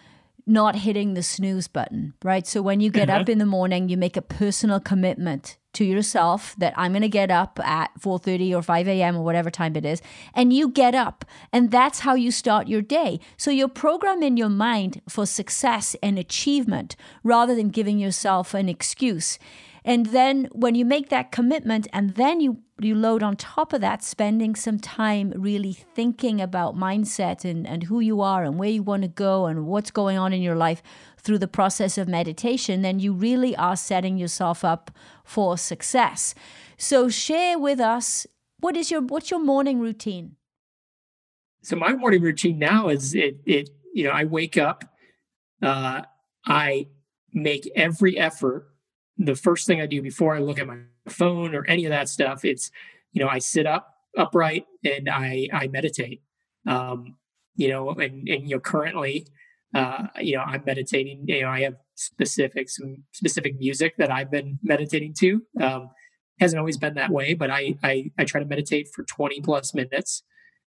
[0.47, 2.47] not hitting the snooze button, right?
[2.47, 3.21] So when you get mm-hmm.
[3.21, 7.09] up in the morning, you make a personal commitment to yourself that I'm going to
[7.09, 9.17] get up at 4:30 or 5 a.m.
[9.17, 10.01] or whatever time it is,
[10.33, 13.19] and you get up, and that's how you start your day.
[13.37, 19.39] So you're programming your mind for success and achievement rather than giving yourself an excuse.
[19.83, 23.81] And then when you make that commitment and then you you load on top of
[23.81, 28.69] that spending some time really thinking about mindset and, and who you are and where
[28.69, 30.81] you want to go and what's going on in your life
[31.21, 34.91] through the process of meditation, then you really are setting yourself up
[35.23, 36.33] for success.
[36.77, 38.27] So share with us
[38.59, 40.35] what is your what's your morning routine?
[41.63, 44.83] So my morning routine now is it it you know I wake up,
[45.61, 46.01] uh,
[46.45, 46.87] I
[47.33, 48.71] make every effort
[49.17, 52.09] the first thing I do before I look at my phone or any of that
[52.09, 52.71] stuff, it's,
[53.13, 56.21] you know, I sit up upright and I I meditate.
[56.65, 57.17] Um,
[57.55, 59.27] you know, and and you know currently,
[59.73, 61.25] uh, you know, I'm meditating.
[61.27, 65.41] You know, I have specific some specific music that I've been meditating to.
[65.61, 65.89] Um,
[66.39, 69.73] hasn't always been that way, but I I, I try to meditate for 20 plus
[69.73, 70.23] minutes.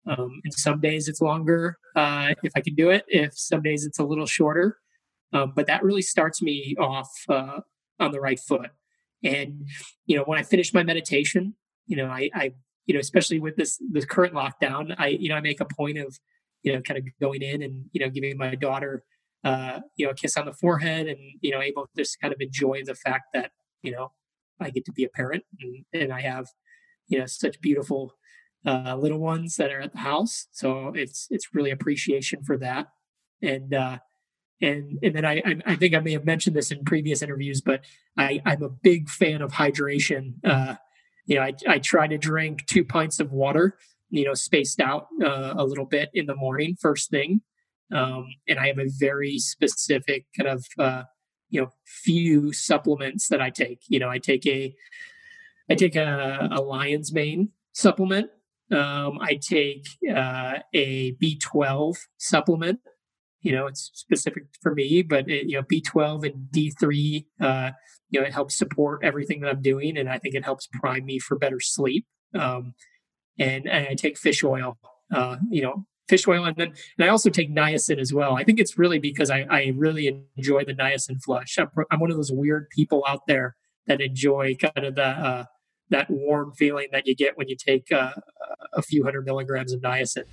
[0.05, 3.05] Um, and some days it's longer uh, if I can do it.
[3.09, 4.79] If some days it's a little shorter,
[5.33, 7.61] um, but that really starts me off uh,
[8.01, 8.71] on the right foot.
[9.25, 9.67] And
[10.07, 11.55] you know, when I finish my meditation,
[11.87, 12.53] you know, I, I
[12.87, 15.99] you know, especially with this the current lockdown, I you know I make a point
[15.99, 16.19] of
[16.63, 19.05] you know kind of going in and you know giving my daughter
[19.45, 22.33] uh, you know a kiss on the forehead and you know able to just kind
[22.33, 23.51] of enjoy the fact that
[23.83, 24.13] you know
[24.61, 26.47] I get to be a parent and, and I have
[27.09, 28.15] you know such beautiful
[28.65, 30.47] uh, little ones that are at the house.
[30.53, 32.89] So it's it's really appreciation for that.
[33.41, 33.99] And uh,
[34.61, 37.85] and and then I I think I may have mentioned this in previous interviews, but
[38.17, 40.35] I I'm a big fan of hydration.
[40.45, 40.77] Uh,
[41.27, 43.79] you know, I I try to drink two pints of water,
[44.13, 47.41] you know, spaced out uh, a little bit in the morning, first thing.
[47.93, 51.03] Um, and I have a very specific kind of uh,
[51.51, 53.81] you know few supplements that I take.
[53.89, 54.75] You know, I take a
[55.69, 58.31] I take a, a lion's mane supplement
[58.73, 62.81] um, I take uh, a B12 supplement.
[63.43, 67.27] You know, it's specific for me, but it, you know, B12 and D3.
[67.41, 67.71] Uh,
[68.11, 71.05] you know, it helps support everything that I'm doing, and I think it helps prime
[71.05, 72.07] me for better sleep.
[72.35, 72.75] Um,
[73.39, 74.79] and, and, I take fish oil.
[75.13, 78.37] Uh, you know, fish oil, and then and I also take niacin as well.
[78.37, 81.59] I think it's really because I, I really enjoy the niacin flush.
[81.59, 83.57] I'm, I'm one of those weird people out there
[83.87, 85.45] that enjoy kind of the uh,
[85.91, 88.13] that warm feeling that you get when you take uh,
[88.73, 90.25] a few hundred milligrams of niacin.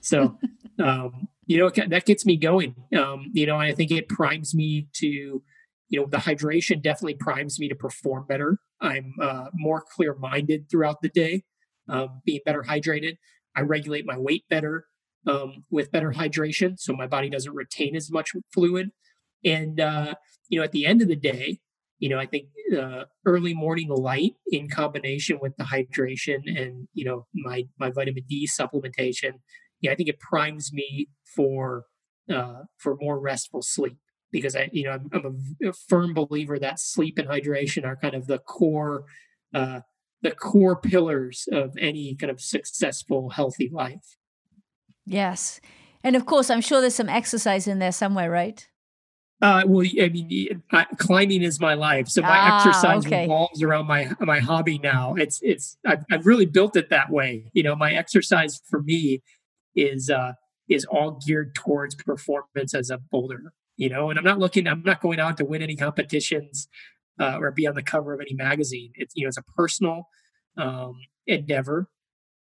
[0.00, 0.38] So,
[0.82, 2.74] um, you know, that gets me going.
[2.96, 7.58] Um, you know, I think it primes me to, you know, the hydration definitely primes
[7.58, 8.58] me to perform better.
[8.80, 11.44] I'm uh, more clear minded throughout the day,
[11.88, 13.16] um, being better hydrated.
[13.56, 14.86] I regulate my weight better
[15.26, 18.90] um, with better hydration, so my body doesn't retain as much fluid.
[19.44, 20.14] And, uh,
[20.48, 21.58] you know, at the end of the day,
[22.02, 27.04] you know, I think uh, early morning light in combination with the hydration and you
[27.04, 29.34] know my my vitamin D supplementation,
[29.80, 31.06] yeah, I think it primes me
[31.36, 31.84] for
[32.28, 33.98] uh, for more restful sleep
[34.32, 38.14] because I you know I'm, I'm a, firm believer that sleep and hydration are kind
[38.16, 39.04] of the core
[39.54, 39.80] uh,
[40.22, 44.16] the core pillars of any kind of successful healthy life.
[45.04, 45.60] Yes.
[46.04, 48.66] And of course, I'm sure there's some exercise in there somewhere, right?
[49.40, 53.22] Uh, well, I mean, I, climbing is my life, so my ah, exercise okay.
[53.22, 55.14] revolves around my my hobby now.
[55.14, 57.50] It's it's I've, I've, really built it that way.
[57.52, 59.20] You know, my exercise for me
[59.74, 60.34] is uh,
[60.68, 63.52] is all geared towards performance as a boulder.
[63.76, 64.68] You know, and I'm not looking.
[64.68, 66.68] I'm not going out to win any competitions
[67.20, 68.92] uh, or be on the cover of any magazine.
[68.94, 70.08] It's you know, it's a personal
[70.56, 70.94] um,
[71.26, 71.88] endeavor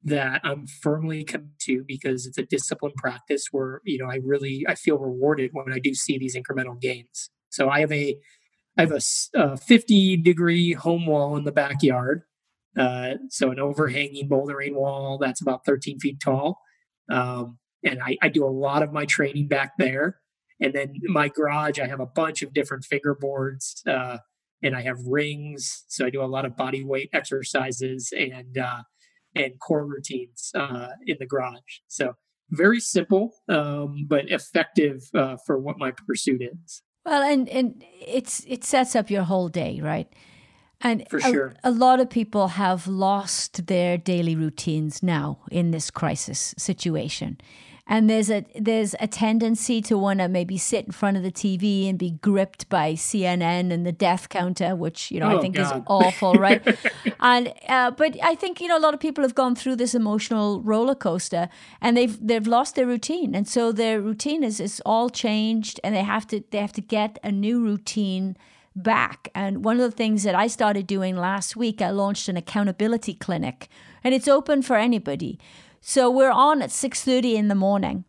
[0.04, 4.64] that I'm firmly committed to because it's a disciplined practice where you know I really
[4.68, 7.30] I feel rewarded when I do see these incremental gains.
[7.50, 8.16] So I have a
[8.76, 9.00] I have a,
[9.34, 12.22] a 50 degree home wall in the backyard.
[12.78, 16.60] Uh, so an overhanging bouldering wall that's about 13 feet tall.
[17.10, 20.20] Um, and I, I do a lot of my training back there.
[20.60, 24.18] And then my garage, I have a bunch of different fingerboards uh,
[24.62, 25.84] and I have rings.
[25.88, 28.82] So I do a lot of body weight exercises and uh,
[29.34, 31.80] and core routines uh, in the garage.
[31.86, 32.14] So
[32.50, 36.82] very simple, um, but effective uh, for what my pursuit is.
[37.04, 40.12] Well, and and it's it sets up your whole day, right?
[40.80, 45.72] And for sure, a, a lot of people have lost their daily routines now in
[45.72, 47.38] this crisis situation
[47.88, 51.32] and there's a there's a tendency to want to maybe sit in front of the
[51.32, 55.40] TV and be gripped by CNN and the death counter, which you know oh, I
[55.40, 55.76] think God.
[55.76, 56.62] is awful, right?
[57.20, 59.94] and uh, but I think you know a lot of people have gone through this
[59.94, 61.48] emotional roller coaster
[61.80, 65.94] and they've they've lost their routine, and so their routine is is all changed, and
[65.94, 68.36] they have to they have to get a new routine
[68.76, 69.28] back.
[69.34, 73.14] And one of the things that I started doing last week, I launched an accountability
[73.14, 73.68] clinic,
[74.04, 75.38] and it's open for anybody.
[75.80, 78.04] So we're on at 6:30 in the morning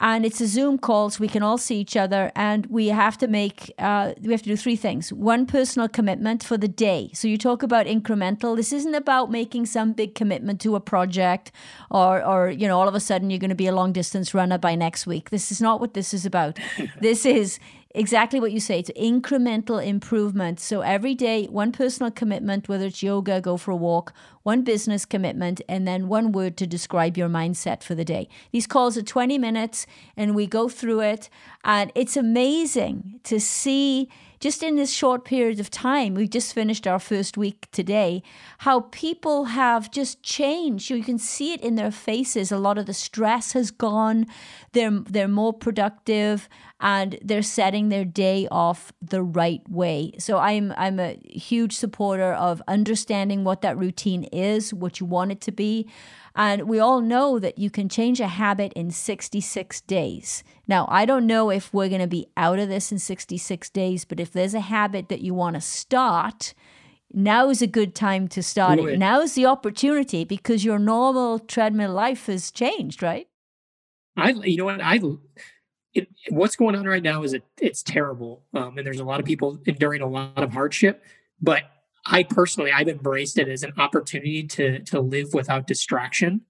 [0.00, 3.18] and it's a Zoom call, so we can all see each other, and we have
[3.18, 5.12] to make uh, we have to do three things.
[5.12, 7.10] One personal commitment for the day.
[7.14, 8.56] So you talk about incremental.
[8.56, 11.50] This isn't about making some big commitment to a project,
[11.90, 14.34] or or you know all of a sudden you're going to be a long distance
[14.34, 15.30] runner by next week.
[15.30, 16.58] This is not what this is about.
[17.00, 17.58] this is
[17.98, 18.78] exactly what you say.
[18.78, 20.60] It's incremental improvement.
[20.60, 24.12] So every day, one personal commitment, whether it's yoga, go for a walk,
[24.44, 28.28] one business commitment, and then one word to describe your mindset for the day.
[28.52, 31.28] These calls are 20 minutes and we go through it.
[31.64, 34.08] And it's amazing to see
[34.40, 38.22] just in this short period of time, we just finished our first week today,
[38.58, 40.90] how people have just changed.
[40.90, 42.52] You can see it in their faces.
[42.52, 44.26] A lot of the stress has gone.
[44.72, 46.48] They're they're more productive
[46.80, 50.12] and they're setting their day off the right way.
[50.18, 55.32] So I'm I'm a huge supporter of understanding what that routine is, what you want
[55.32, 55.88] it to be.
[56.38, 60.44] And we all know that you can change a habit in 66 days.
[60.68, 64.04] Now, I don't know if we're going to be out of this in 66 days,
[64.04, 66.54] but if there's a habit that you want to start,
[67.12, 68.98] now is a good time to start it.
[69.00, 73.26] Now is the opportunity because your normal treadmill life has changed, right?
[74.16, 75.00] I, you know what, I,
[75.92, 79.18] it, what's going on right now is it, it's terrible, um, and there's a lot
[79.18, 81.02] of people enduring a lot of hardship.
[81.40, 81.64] But
[82.10, 86.42] I personally, I've embraced it as an opportunity to to live without distraction.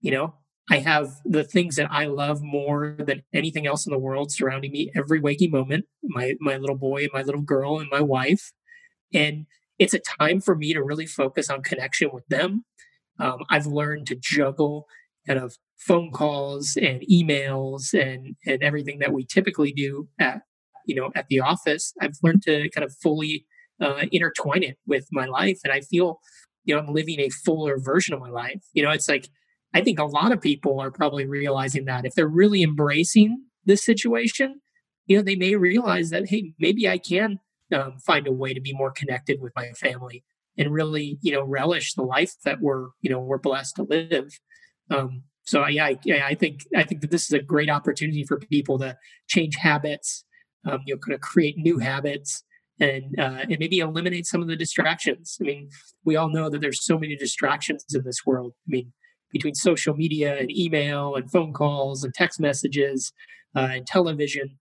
[0.00, 0.34] You know,
[0.70, 4.72] I have the things that I love more than anything else in the world surrounding
[4.72, 5.86] me every waking moment.
[6.02, 8.52] My my little boy and my little girl and my wife,
[9.14, 9.46] and
[9.78, 12.64] it's a time for me to really focus on connection with them.
[13.18, 14.86] Um, I've learned to juggle
[15.26, 20.42] kind of phone calls and emails and and everything that we typically do at
[20.84, 21.92] you know at the office.
[22.00, 23.46] I've learned to kind of fully
[23.80, 25.60] uh, intertwine it with my life.
[25.64, 26.20] And I feel,
[26.64, 28.62] you know, I'm living a fuller version of my life.
[28.72, 29.28] You know, it's like,
[29.74, 33.84] I think a lot of people are probably realizing that if they're really embracing this
[33.84, 34.60] situation,
[35.06, 37.38] you know, they may realize that, hey, maybe I can
[37.74, 40.24] um, find a way to be more connected with my family
[40.56, 44.38] and really, you know, relish the life that we're, you know, we're blessed to live.
[44.90, 48.38] Um, so yeah, I, I think I think that this is a great opportunity for
[48.38, 48.96] people to
[49.28, 50.24] change habits,
[50.64, 52.42] um, you know, kind of create new habits,
[52.80, 55.38] and uh, and maybe eliminate some of the distractions.
[55.40, 55.70] I mean,
[56.04, 58.52] we all know that there's so many distractions in this world.
[58.66, 58.92] I mean,
[59.32, 63.12] between social media and email and phone calls and text messages
[63.54, 64.58] uh, and television,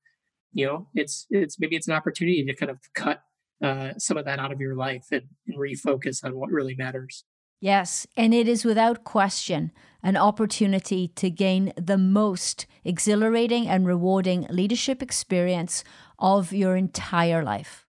[0.54, 3.22] you know, it's it's maybe it's an opportunity to kind of cut
[3.64, 7.24] uh, some of that out of your life and, and refocus on what really matters.
[7.62, 9.72] Yes, and it is without question
[10.04, 15.84] an opportunity to gain the most exhilarating and rewarding leadership experience
[16.20, 17.85] of your entire life.